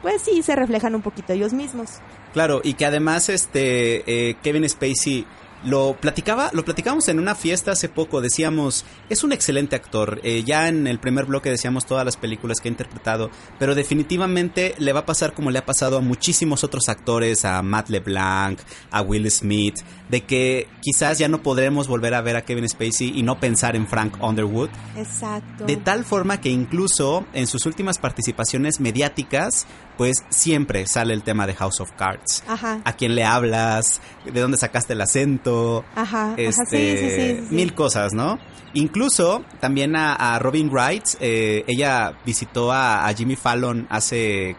[0.00, 1.98] pues sí, se reflejan un poquito ellos mismos.
[2.32, 5.26] Claro, y que además este eh, Kevin Spacey
[5.68, 10.20] lo platicaba, lo platicamos en una fiesta hace poco, decíamos, es un excelente actor.
[10.22, 14.74] Eh, ya en el primer bloque decíamos todas las películas que ha interpretado, pero definitivamente
[14.78, 18.58] le va a pasar como le ha pasado a muchísimos otros actores, a Matt LeBlanc,
[18.90, 19.76] a Will Smith,
[20.08, 23.76] de que quizás ya no podremos volver a ver a Kevin Spacey y no pensar
[23.76, 24.70] en Frank Underwood.
[24.96, 25.64] Exacto.
[25.66, 29.66] De tal forma que incluso en sus últimas participaciones mediáticas,
[29.98, 32.44] pues siempre sale el tema de House of Cards.
[32.46, 32.80] Ajá.
[32.84, 34.00] ¿A quién le hablas?
[34.24, 35.57] ¿De dónde sacaste el acento?
[35.94, 37.08] Ajá, ajá, Este, sí,
[37.42, 37.54] sí, sí.
[37.54, 38.38] Mil cosas, ¿no?
[38.74, 44.56] Incluso también a, a Robin Wright, eh, ella visitó a, a Jimmy Fallon hace,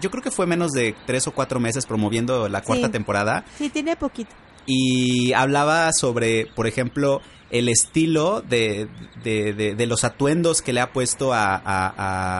[0.00, 3.68] yo creo que fue menos de tres o cuatro meses promoviendo la cuarta temporada Sí,
[3.70, 4.30] tiene poquito.
[4.66, 7.20] y hablaba sobre, por ejemplo,
[7.50, 8.86] el estilo de,
[9.24, 11.62] de, de- de los atuendos que le ha puesto a-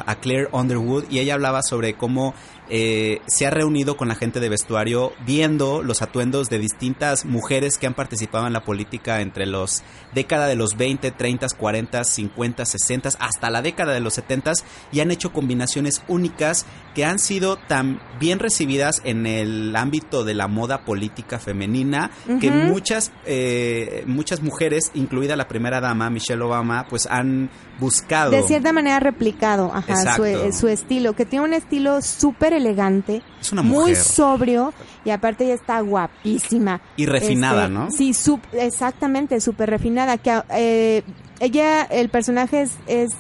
[0.07, 2.35] a Claire Underwood y ella hablaba sobre cómo
[2.71, 7.79] eh, se ha reunido con la gente de vestuario viendo los atuendos de distintas mujeres
[7.79, 9.83] que han participado en la política entre los
[10.15, 14.53] década de los 20, 30, 40, 50, 60 hasta la década de los 70
[14.93, 20.35] y han hecho combinaciones únicas que han sido tan bien recibidas en el ámbito de
[20.35, 22.11] la moda política femenina
[22.41, 28.43] que muchas eh, muchas mujeres, incluida la primera dama Michelle Obama, pues han buscado De
[28.43, 30.53] cierta manera replicado, ajá, su, Exacto.
[30.53, 34.73] su estilo, que tiene un estilo súper elegante, es una muy sobrio
[35.05, 36.81] y aparte ella está guapísima.
[36.97, 37.91] y refinada, Este, ¿no?
[37.91, 40.19] Sí, sup- exactamente, súper refinada.
[40.19, 41.03] Que eh,
[41.41, 43.11] ella, el personaje es, es,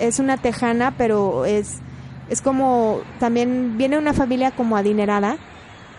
[0.00, 1.76] es una tejana, pero es,
[2.28, 5.36] es como, también viene de una familia como adinerada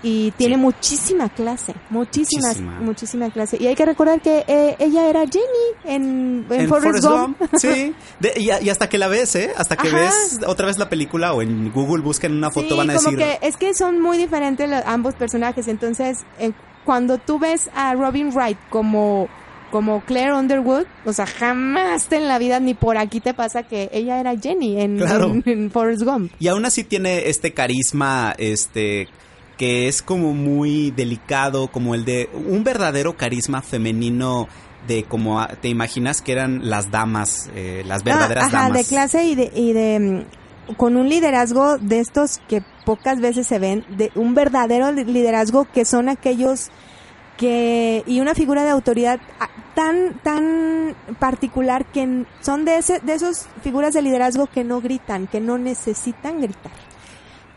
[0.01, 0.61] y tiene Sí.
[0.61, 2.79] muchísima clase, muchísima, Muchísima.
[2.79, 3.57] muchísima clase.
[3.59, 5.43] Y hay que recordar que eh, ella era Jenny
[5.85, 7.39] en, en, En Forrest Forrest Gump.
[7.39, 7.93] Gump, sí.
[8.19, 9.51] De- y, y hasta que la ves, ¿eh?
[9.57, 9.97] Hasta que Ajá.
[9.97, 13.11] ves otra vez la película o en Google buscan una foto sí, van a como
[13.11, 13.19] decir...
[13.39, 15.67] que es que son muy diferentes los- ambos personajes.
[15.67, 16.51] Entonces, eh,
[16.85, 19.27] cuando tú ves a Robin Wright como
[19.71, 23.87] como Claire Underwood, o sea, jamás en la vida ni por aquí te pasa que
[23.93, 25.25] ella era Jenny en, Claro.
[25.25, 26.31] en, en Forrest Gump.
[26.39, 29.07] Y aún así tiene este carisma, este,
[29.59, 34.47] que es como muy delicado, como el de un verdadero carisma femenino
[34.87, 38.77] de como a- te imaginas que eran las damas, eh, las verdaderas Ah, ajá, damas.
[38.77, 40.25] de clase y de, y de
[40.69, 45.03] mm, con un liderazgo de estos que pocas veces se ven, de un verdadero li-
[45.03, 46.69] liderazgo que son aquellos
[47.37, 53.13] que y una figura de autoridad ah, tan tan particular que son de ese de
[53.13, 56.71] esos figuras de liderazgo que no gritan, que no necesitan gritar.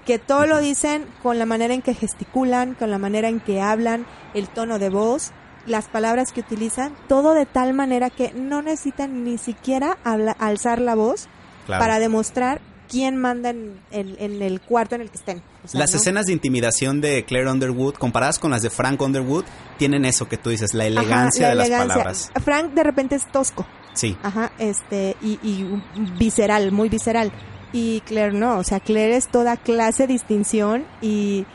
[0.07, 3.61] Que todo lo dicen con la manera en que gesticulan, con la manera en que
[3.61, 5.31] hablan, el tono de voz,
[5.67, 10.81] las palabras que utilizan, todo de tal manera que no necesitan ni siquiera habla- alzar
[10.81, 11.29] la voz
[11.67, 11.81] Claro.
[11.81, 15.41] para demostrar quién manda en, en- en el cuarto en el que estén.
[15.65, 15.99] O sea, Las ¿no?
[15.99, 19.45] escenas de intimidación de Claire Underwood, comparadas con las de Frank Underwood,
[19.79, 21.95] tienen eso que tú dices, la Ajá, elegancia la de las elegancia.
[21.95, 22.33] palabras.
[22.43, 24.17] Frank de repente es tosco, Sí.
[24.25, 25.81] ajá, este, y, y
[26.19, 27.31] visceral, muy visceral.
[27.73, 31.47] Y Claire no, o sea, Claire es toda clase, distinción y,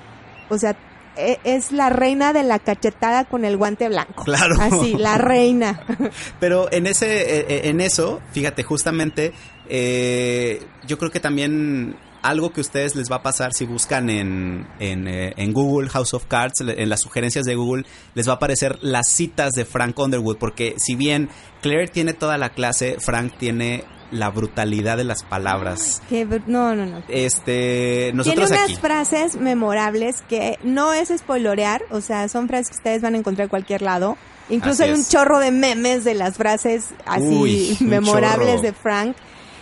[0.49, 0.75] o sea,
[1.15, 4.23] e- es la reina de la cachetada con el guante blanco.
[4.23, 4.55] Claro.
[4.59, 5.83] Así, la reina.
[6.39, 9.33] Pero en ese, eh, eh, en eso, fíjate, justamente,
[9.69, 14.09] eh, yo creo que también algo que a ustedes les va a pasar si buscan
[14.09, 18.33] en, en, eh, en Google House of Cards, en las sugerencias de Google, les va
[18.33, 21.29] a aparecer las citas de Frank Underwood, porque si bien
[21.61, 26.01] Claire tiene toda la clase, Frank tiene la brutalidad de las palabras.
[26.47, 27.03] No, no, no.
[27.09, 28.71] Este, nosotros Tiene aquí.
[28.73, 33.17] unas frases memorables que no es spoilorear, o sea, son frases que ustedes van a
[33.17, 34.17] encontrar en cualquier lado.
[34.49, 35.09] Incluso Así hay un es.
[35.09, 39.15] chorro de memes de las frases así Uy, memorables de Frank.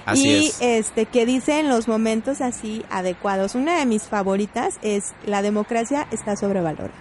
[0.06, 0.58] Así y es.
[0.62, 3.56] este que dice en los momentos así adecuados.
[3.56, 6.94] Una de mis favoritas es la democracia está sobrevalorada.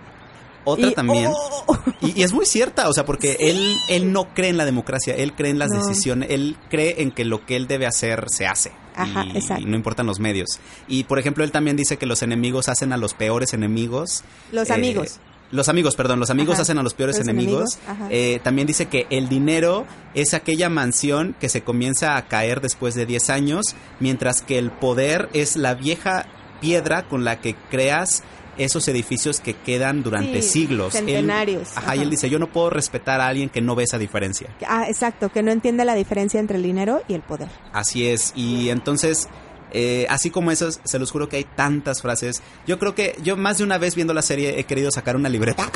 [0.64, 1.30] Otra Y- también.
[1.32, 1.78] ¡oh!
[2.00, 5.14] Y, y es muy cierta, o sea, porque él, él no cree en la democracia,
[5.14, 5.78] él cree en las No.
[5.86, 8.72] decisiones, él cree en que lo que él debe hacer se hace.
[8.96, 9.62] Ajá, y, exacto.
[9.62, 10.60] y no importan los medios.
[10.88, 14.22] Y por ejemplo, él también dice que los enemigos hacen a los peores enemigos.
[14.52, 15.18] Los Eh, amigos.
[15.50, 17.78] Los amigos, perdón, los amigos Ajá, hacen a los peores los enemigos.
[18.10, 19.84] Eh, también dice que el dinero
[20.14, 24.70] es aquella mansión que se comienza a caer después de 10 años, mientras que el
[24.72, 26.26] poder es la vieja
[26.64, 28.22] piedra con la que creas
[28.56, 30.94] esos edificios que quedan durante Sí, siglos.
[30.94, 33.82] Él- centenarios, ajá, y él dice, yo no puedo respetar a alguien que no ve
[33.84, 34.48] esa diferencia.
[34.66, 37.48] Ah, exacto, que no entiende la diferencia entre el dinero y el poder.
[37.72, 39.28] Así es, y entonces,
[39.72, 42.42] eh, así como esos, se los juro que hay tantas frases.
[42.64, 45.28] Yo creo que yo más de una vez viendo la serie he querido sacar una
[45.28, 45.68] libreta.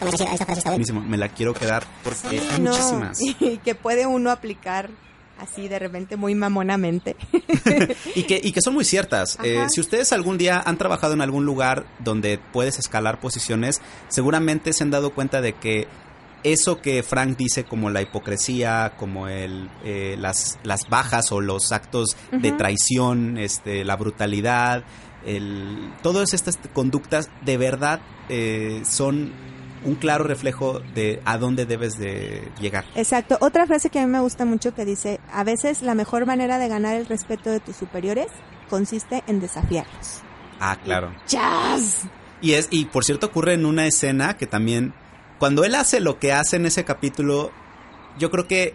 [0.64, 3.20] Buenísimo, me la quiero quedar porque hay No, muchísimas.
[3.40, 4.88] Y que puede uno aplicar
[5.38, 7.16] así de repente muy mamonamente.
[8.14, 9.38] Y que, y que son muy ciertas.
[9.42, 14.72] Eh, si ustedes algún día han trabajado en algún lugar donde puedes escalar posiciones, seguramente
[14.72, 15.86] se han dado cuenta de que
[16.42, 21.72] eso que Frank dice como la hipocresía, como el, eh, las, las bajas o los
[21.72, 24.84] actos de traición, este, la brutalidad,
[25.24, 29.32] el, todas estas conductas de verdad eh, son
[29.84, 32.84] un claro reflejo de a dónde debes de llegar.
[32.94, 33.36] Exacto.
[33.40, 36.58] Otra frase que a mí me gusta mucho que dice, a veces la mejor manera
[36.58, 38.28] de ganar el respeto de tus superiores
[38.68, 40.22] consiste en desafiarlos.
[40.60, 41.12] Ah, claro.
[41.26, 42.02] ¡Chas!
[42.40, 44.94] Y es, y por cierto ocurre en una escena que también,
[45.38, 47.50] cuando él hace lo que hace en ese capítulo,
[48.18, 48.74] yo creo que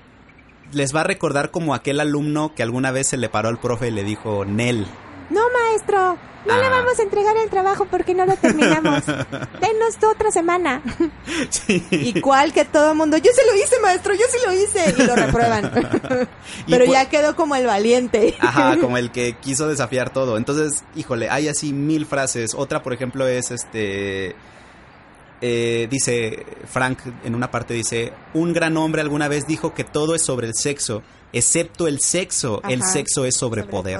[0.71, 3.87] les va a recordar como aquel alumno que alguna vez se le paró al profe
[3.87, 4.85] y le dijo, Nel.
[5.77, 6.69] Maestro, no le Ah.
[6.69, 9.05] vamos a entregar el trabajo porque no lo terminamos.
[9.61, 10.81] Denos otra semana.
[11.49, 11.85] Sí.
[11.91, 14.95] Y cuál que todo el mundo, yo se lo hice, maestro, yo sí lo hice.
[14.97, 15.71] Y lo reprueban.
[16.67, 18.35] Y Pero por- ya quedó como el valiente.
[18.39, 20.37] Ajá, como el que quiso desafiar todo.
[20.37, 22.53] Entonces, híjole, hay así mil frases.
[22.55, 24.35] Otra, por ejemplo, es este.
[25.41, 30.15] eh, dice Frank en una parte dice un gran hombre alguna vez dijo que todo
[30.15, 33.99] es sobre el sexo excepto el sexo el sexo es sobre, poder.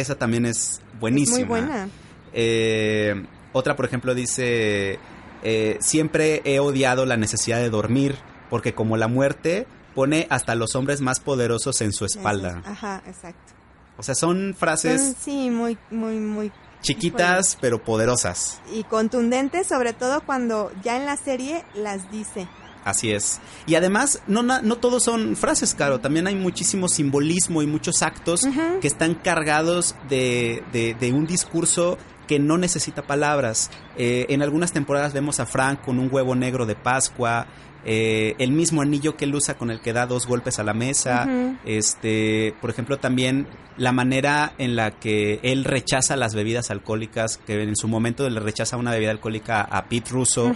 [0.00, 1.88] Esa también es buenísima Muy buena.
[2.32, 4.98] Eh, otra, por ejemplo, dice,
[5.42, 8.16] eh, siempre he odiado la necesidad de dormir,
[8.50, 12.62] porque como la muerte pone hasta los hombres más poderosos en su espalda.
[12.64, 13.52] Ajá, exacto.
[13.96, 18.60] O sea, son frases Son, sí, muy, muy, muy chiquitas, pero poderosas.
[18.72, 22.46] y contundentes, sobre todo cuando ya en la serie las dice.
[22.88, 23.40] Así es.
[23.66, 26.00] Y además, no, no todos son frases, Caro.
[26.00, 28.42] También hay muchísimo simbolismo y muchos actos
[28.80, 33.70] que están cargados de, de- de un discurso que no necesita palabras.
[33.96, 37.46] Eh, en algunas temporadas vemos a Frank con un huevo negro de Pascua,
[37.84, 40.74] eh, el mismo anillo que él usa con el que da dos golpes a la
[40.74, 41.26] mesa.
[41.64, 43.46] Este, por ejemplo, también
[43.78, 48.40] la manera en la que él rechaza las bebidas alcohólicas, que en su momento le
[48.40, 50.52] rechaza una bebida alcohólica a Pete Russo.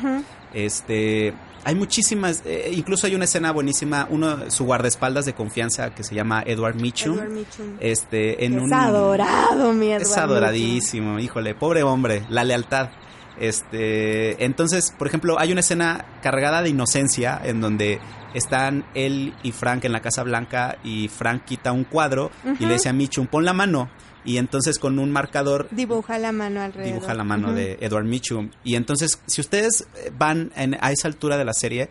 [0.52, 1.32] Este,
[1.64, 6.14] hay muchísimas, eh, incluso hay una escena buenísima, uno, su guardaespaldas de confianza que se
[6.14, 7.14] llama Edward Mitchum.
[7.14, 7.76] Edward Mitchum.
[7.80, 10.24] Este, en es un, adorado, mi Edward Es Mitchum.
[10.24, 12.90] adoradísimo, híjole, pobre hombre, la lealtad.
[13.38, 18.00] Este, entonces, por ejemplo, hay una escena cargada de inocencia en donde
[18.34, 22.74] están él y Frank en la Casa Blanca y Frank quita un cuadro y le
[22.74, 23.90] dice a Mitchum, pon la mano.
[24.24, 26.94] Y entonces con un marcador Dibuja la mano alrededor.
[26.94, 28.50] dibuja la mano de Edward Mitchum.
[28.64, 31.88] Y entonces, si ustedes eh, van en- a esa altura de la serie,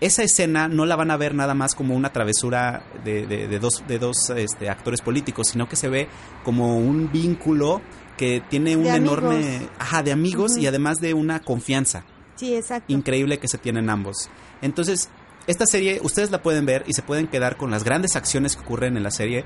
[0.00, 3.58] esa escena no la van a ver nada más como una travesura de, de- de
[3.60, 6.08] dos, de dos este, actores políticos, sino que se ve
[6.44, 7.80] como un vínculo
[8.16, 9.68] que tiene un De enorme...
[9.78, 12.04] Ajá, de amigos y además de una confianza
[12.34, 12.92] Sí, exacto.
[12.92, 14.28] increíble que se tienen ambos.
[14.62, 15.08] Entonces,
[15.46, 18.62] esta serie ustedes la pueden ver y se pueden quedar con las grandes acciones que
[18.62, 19.44] ocurren en la serie.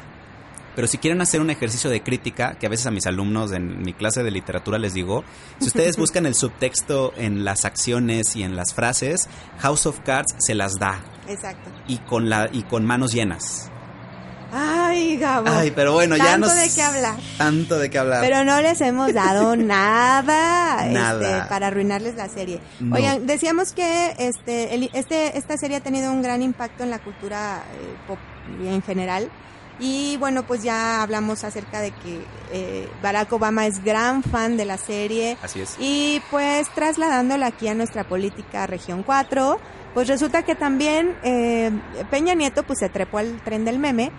[0.77, 3.83] Pero si quieren hacer un ejercicio de crítica, que a veces a mis alumnos en
[3.83, 5.24] mi clase de literatura les digo,
[5.59, 10.35] si ustedes buscan el subtexto en las acciones y en las frases, House of Cards
[10.39, 11.70] se las da Exacto.
[11.89, 13.70] y con la y con manos llenas.
[14.53, 15.49] Ay, Gabo.
[15.51, 17.14] Ay, pero bueno, ya Tanto nos de qué hablar.
[17.37, 18.20] Tanto de qué hablar.
[18.20, 21.39] Pero no les hemos dado nada, Nada.
[21.39, 22.61] este, para arruinarles la serie.
[22.81, 22.95] No.
[22.97, 27.01] Oigan, decíamos que este, el- este, esta serie ha tenido un gran impacto en la
[27.01, 28.18] cultura eh, pop
[28.64, 29.31] en general.
[29.79, 34.64] Y bueno, pues ya hablamos acerca de que eh, Barack Obama es gran fan de
[34.64, 35.37] la serie.
[35.43, 35.77] Así es.
[35.79, 39.59] Y pues trasladándola aquí a nuestra política región 4,
[39.95, 41.70] pues resulta que también eh,
[42.11, 44.12] Peña Nieto pues se trepó al tren del meme,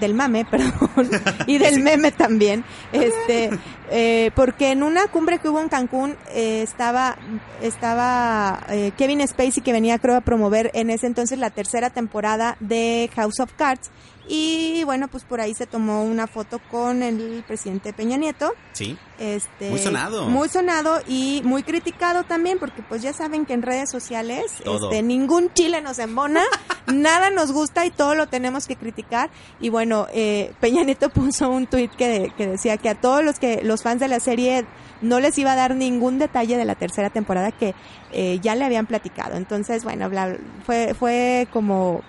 [0.00, 1.10] del mame, perdón,
[1.46, 3.50] y del meme también, este,
[3.90, 7.16] eh, porque en una cumbre que hubo en Cancún eh, estaba,
[7.60, 12.56] estaba eh, Kevin Spacey que venía creo a promover en ese entonces la tercera temporada
[12.60, 13.90] de House of Cards
[14.28, 18.96] y bueno pues por ahí se tomó una foto con el presidente Peña Nieto Sí.
[19.18, 20.26] este, Muy sonado.
[20.28, 24.90] Muy sonado y muy criticado también, porque pues ya saben que en redes sociales Todo.
[24.90, 26.42] este, ningún chile nos embona,
[26.92, 29.30] nada nos gusta y todo lo tenemos que criticar.
[29.60, 33.38] Y bueno, eh, Peña Nieto puso un tuit que, que decía que a todos los
[33.38, 34.66] que los fans de la serie
[35.02, 37.74] no les iba a dar ningún detalle de la tercera temporada que
[38.10, 39.36] eh, ya le habían platicado.
[39.36, 42.02] Entonces, bueno, bla- fue, fue como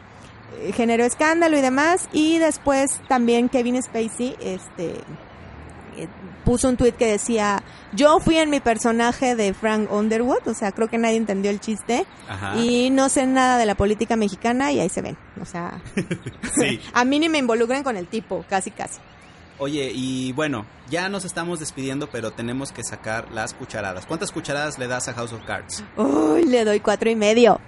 [0.73, 4.95] generó escándalo y demás y después también Kevin Spacey este
[5.97, 6.07] eh,
[6.43, 10.71] puso un tuit que decía yo fui en mi personaje de Frank Underwood o sea
[10.71, 12.55] creo que nadie entendió el chiste Ajá.
[12.57, 15.81] y no sé nada de la política mexicana y ahí se ven o sea
[16.59, 16.79] Sí.
[16.93, 18.99] a mí ni me involucren con el tipo casi casi
[19.57, 24.05] Oye, y bueno, ya nos estamos despidiendo, pero tenemos que sacar las cucharadas.
[24.05, 25.81] ¿Cuántas cucharadas le das a House of Cards?
[25.95, 27.61] uy le doy cuatro y medio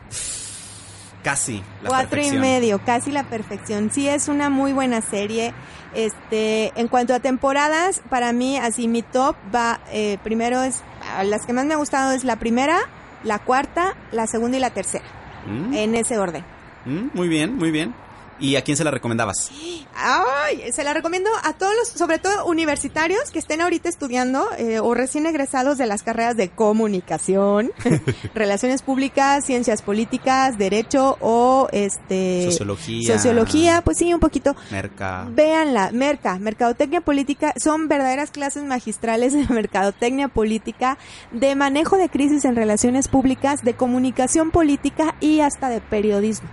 [1.28, 1.62] Casi.
[1.84, 2.42] La Cuatro y perfección.
[2.42, 3.92] medio, casi la perfección.
[3.92, 5.54] Sí, es una muy buena serie.
[5.94, 10.84] Este, en cuanto a temporadas, para mí, así mi top va, eh, primero es,
[11.26, 12.78] las que más me ha gustado es la primera,
[13.26, 15.04] la cuarta, la segunda y la tercera,
[15.48, 16.46] Mm, en ese orden.
[16.86, 17.94] mm, muy bien, muy bien.
[18.40, 19.52] ¿Y a quién se la recomendabas?
[19.96, 24.80] Ay, se la recomiendo a todos los, sobre todo universitarios que estén ahorita estudiando eh,
[24.80, 27.72] o recién egresados de las carreras de comunicación,
[28.36, 33.14] relaciones públicas, ciencias políticas, derecho o este Sociología.
[33.14, 34.56] sociología, pues sí, un poquito.
[34.72, 35.28] Merca.
[35.32, 40.98] Véanla, Merca, Mercadotecnia Política, son verdaderas clases magistrales de Mercadotecnia Política,
[41.32, 46.50] de manejo de crisis en relaciones públicas, de comunicación política y hasta de periodismo.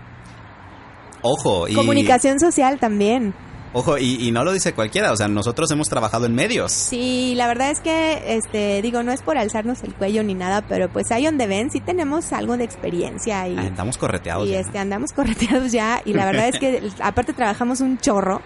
[1.26, 1.74] Ojo, y.
[1.74, 3.34] Comunicación social también.
[3.72, 5.10] Ojo, y, y no lo dice cualquiera.
[5.10, 6.70] O sea, nosotros hemos trabajado en medios.
[6.70, 10.62] Sí, la verdad es que, este, digo, no es por alzarnos el cuello ni nada,
[10.68, 14.46] pero pues ahí donde ven, sí tenemos algo de experiencia y, Ah, Andamos correteados.
[14.46, 14.60] y ya.
[14.60, 18.40] este, andamos correteados ya y la verdad es que aparte trabajamos un chorro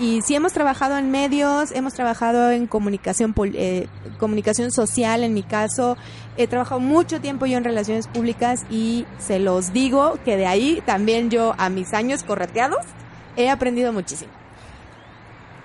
[0.00, 3.86] y sí hemos trabajado en medios, hemos trabajado en comunicación eh,
[4.18, 5.98] comunicación social en mi caso,
[6.38, 10.82] he trabajado mucho tiempo yo en relaciones públicas y se los digo que de ahí
[10.86, 12.84] también yo a mis años correteados
[13.36, 14.32] he aprendido muchísimo.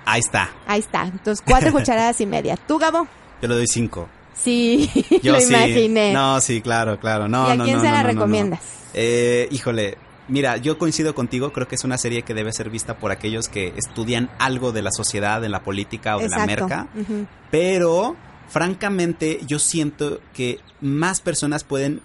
[0.06, 0.52] Ahí está.
[0.68, 2.58] Ahí está, entonces cuatro cucharadas y media.
[2.58, 3.08] ¿Tú, Gabo?
[3.42, 4.10] Yo le doy cinco.
[4.34, 4.92] Sí,
[5.24, 5.54] Yo lo sí.
[5.54, 6.12] imaginé.
[6.12, 7.30] No, sí, claro, claro.
[7.30, 8.60] No, ¿Y a no, quién no, se no, la recomiendas?
[8.94, 9.98] Eh, híjole,
[10.28, 13.48] mira, yo coincido contigo, creo que es una serie que debe ser vista por aquellos
[13.50, 17.26] que estudian algo de la sociedad, de la política o de la merca, Ujú.
[17.52, 18.16] pero
[18.48, 22.02] francamente yo siento que más personas pueden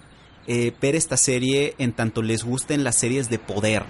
[0.47, 3.83] eh, ver esta serie en tanto les gusten las series de poder.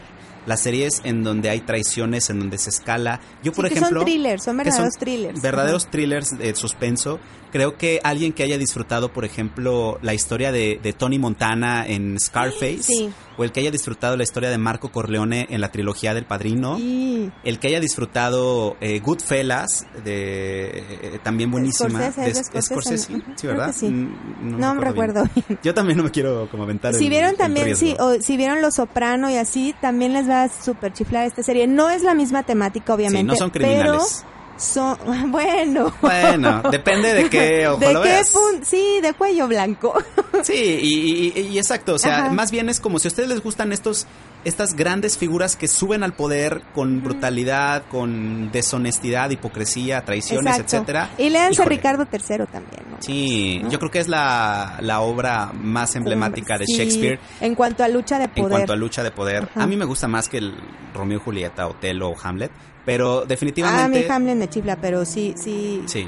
[0.47, 3.19] Las series en donde hay traiciones, en donde se escala.
[3.43, 3.99] Yo, por Sí, que ejemplo.
[3.99, 5.41] son thrillers, son verdaderos thrillers.
[5.41, 7.19] Verdaderos thrillers de suspenso.
[7.51, 12.19] Creo que alguien que haya disfrutado, por ejemplo, la historia de, de Tony Montana en
[12.19, 13.11] Scarface Sí.
[13.41, 16.77] O el que haya disfrutado la historia de Marco Corleone en la trilogía del Padrino,
[16.77, 22.11] el que haya disfrutado eh, Goodfellas, de, eh, también buenísima.
[22.11, 23.75] Scorsese, es de Scorsese, Scorsese, sí, creo ¿verdad?
[23.77, 23.87] sí.
[23.89, 25.59] Mm, no me recuerdo bien.
[25.63, 28.37] Yo también no me quiero como aventar Si el- vieron el también, sí, o si
[28.37, 31.67] vieron Los Soprano y así, también les va a super chiflar esta serie.
[31.67, 33.19] No es la misma temática, obviamente.
[33.21, 34.23] Sí, no son criminales.
[34.23, 34.30] Pero
[34.61, 34.97] son,
[35.31, 35.93] bueno.
[36.01, 38.33] Bueno, depende de qué ojo ¿De lo qué veas.
[38.63, 39.93] Sí, de cuello blanco.
[40.43, 42.29] Sí, y, y- y exacto, o sea, Ajá.
[42.31, 44.07] más bien es como si a ustedes les gustan estos
[44.43, 50.77] estas grandes figuras que suben al poder con brutalidad, con deshonestidad, hipocresía, traiciones, Exacto.
[50.77, 51.09] etcétera.
[51.19, 51.63] Y léanse.
[51.65, 52.97] Ricardo III también, ¿no?
[53.01, 53.69] Sí, ¿no?
[53.69, 57.87] yo creo que es la, la obra más emblemática de Sí, Shakespeare En cuanto a
[57.87, 58.49] lucha de en poder.
[58.49, 59.43] cuanto a lucha de poder.
[59.51, 59.61] Ajá.
[59.61, 60.55] A mí me gusta más que el
[60.95, 62.51] Romeo y Julieta, Otelo o Hamlet,
[62.85, 66.07] pero Ah, mi definitivamente Hamlet me chifla, pero sí, sí, sí,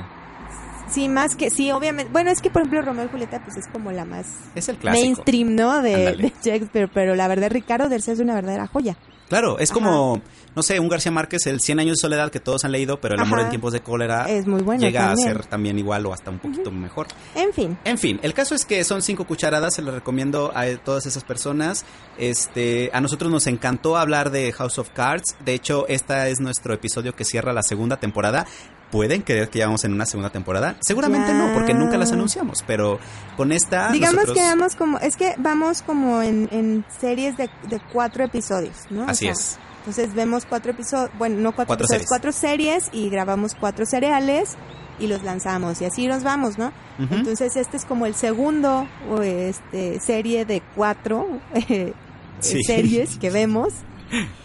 [0.90, 2.12] sí, más que, sí, obviamente.
[2.12, 4.78] Bueno, es que por ejemplo Romeo y Julieta pues es como la más es el
[4.78, 5.04] clásico.
[5.06, 5.82] mainstream, ¿no?
[5.82, 8.96] De, de Shakespeare, pero la verdad Ricardo III es una verdadera joya.
[9.30, 10.22] Claro, es como,
[10.56, 13.16] no sé, un García Márquez, el 100 años de soledad que todos han leído, pero
[13.16, 13.48] el amor Ajá.
[13.48, 15.28] en tiempos de cólera Es muy bueno llega también.
[15.30, 17.08] a ser también igual o hasta un poquito mejor.
[17.36, 20.66] En fin, En fin, el caso es que son cinco cucharadas, se las recomiendo a
[20.84, 21.86] todas esas personas.
[22.18, 25.36] Este, a nosotros nos encantó hablar de House of Cards.
[25.44, 28.46] De hecho, este es nuestro episodio que cierra la segunda temporada.
[28.92, 30.76] ¿Pueden creer que ya vamos en una segunda temporada?
[30.82, 31.34] Seguramente Ya.
[31.34, 33.00] no, porque nunca las anunciamos, pero
[33.36, 37.50] con esta digamos nosotros- que vamos como, es que vamos como en, en series de,
[37.70, 39.06] de cuatro episodios, ¿no?
[39.06, 39.58] O Así sea, es.
[39.84, 42.10] Entonces vemos cuatro episodios, bueno, no cuatro, Cuatro episodios, series.
[42.10, 44.56] cuatro series y grabamos cuatro cereales
[44.98, 46.72] y los lanzamos y así nos vamos, ¿no?
[47.00, 51.28] Entonces este es como el segundo o este serie de cuatro
[51.70, 51.94] eh,
[52.40, 52.64] Sí.
[52.64, 53.74] series que vemos.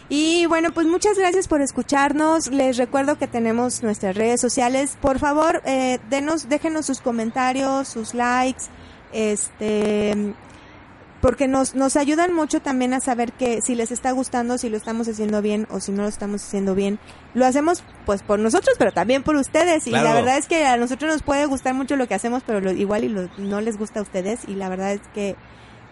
[0.09, 2.49] Y bueno, pues muchas gracias por escucharnos.
[2.49, 4.97] Les recuerdo que tenemos nuestras redes sociales.
[5.01, 8.63] Por favor, eh, denos, déjenos sus comentarios, sus likes,
[9.13, 10.33] este,
[11.21, 14.77] porque nos, nos ayudan mucho también a saber que si les está gustando, si lo
[14.77, 16.99] estamos haciendo bien o si no lo estamos haciendo bien.
[17.35, 19.87] Lo hacemos pues por nosotros, pero también por ustedes.
[19.87, 20.09] Y Claro.
[20.11, 22.71] la verdad es que a nosotros nos puede gustar mucho lo que hacemos, pero lo-
[22.73, 24.41] igual y lo- no les gusta a ustedes.
[24.47, 25.35] Y la verdad es que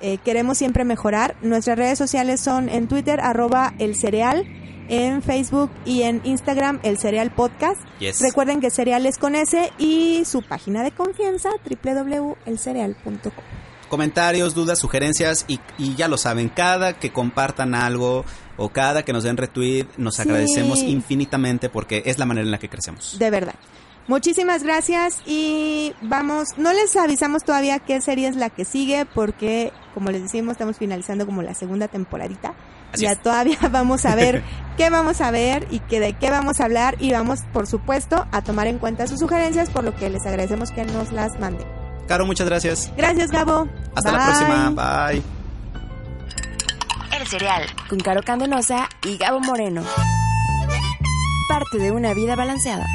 [0.01, 1.37] eh, queremos siempre mejorar.
[1.43, 4.47] Nuestras redes sociales son en Twitter, arroba el cereal,
[4.89, 7.81] en Facebook y en Instagram, el cereal podcast.
[7.99, 8.21] Yes.
[8.21, 13.33] Recuerden que cereal es con S y su página de confianza, www.elcereal.com.
[13.89, 18.25] comentarios, dudas, sugerencias y, y ya lo saben, cada que compartan algo
[18.57, 20.23] o cada que nos den retweet, nos Sí.
[20.23, 23.19] agradecemos infinitamente porque es la manera en la que crecemos.
[23.19, 23.55] De verdad.
[24.09, 29.73] Muchísimas gracias y vamos, no les avisamos todavía qué serie es la que sigue porque,
[29.95, 32.55] como les decimos, estamos finalizando como la segunda temporadita.
[32.93, 33.23] Así ya es.
[33.23, 34.45] todavía vamos a ver
[34.77, 38.27] qué vamos a ver y que de qué vamos a hablar y vamos, por supuesto,
[38.31, 41.67] a tomar en cuenta sus sugerencias, por lo que les agradecemos que nos las manden.
[42.09, 42.91] Caro, muchas gracias.
[42.97, 43.69] Gracias, Gabo.
[43.95, 44.71] Hasta la próxima.
[45.11, 45.23] Bye.
[47.19, 49.83] El cereal con Caro Candenosa y Gabo Moreno.
[51.49, 52.87] Parte de una vida balanceada.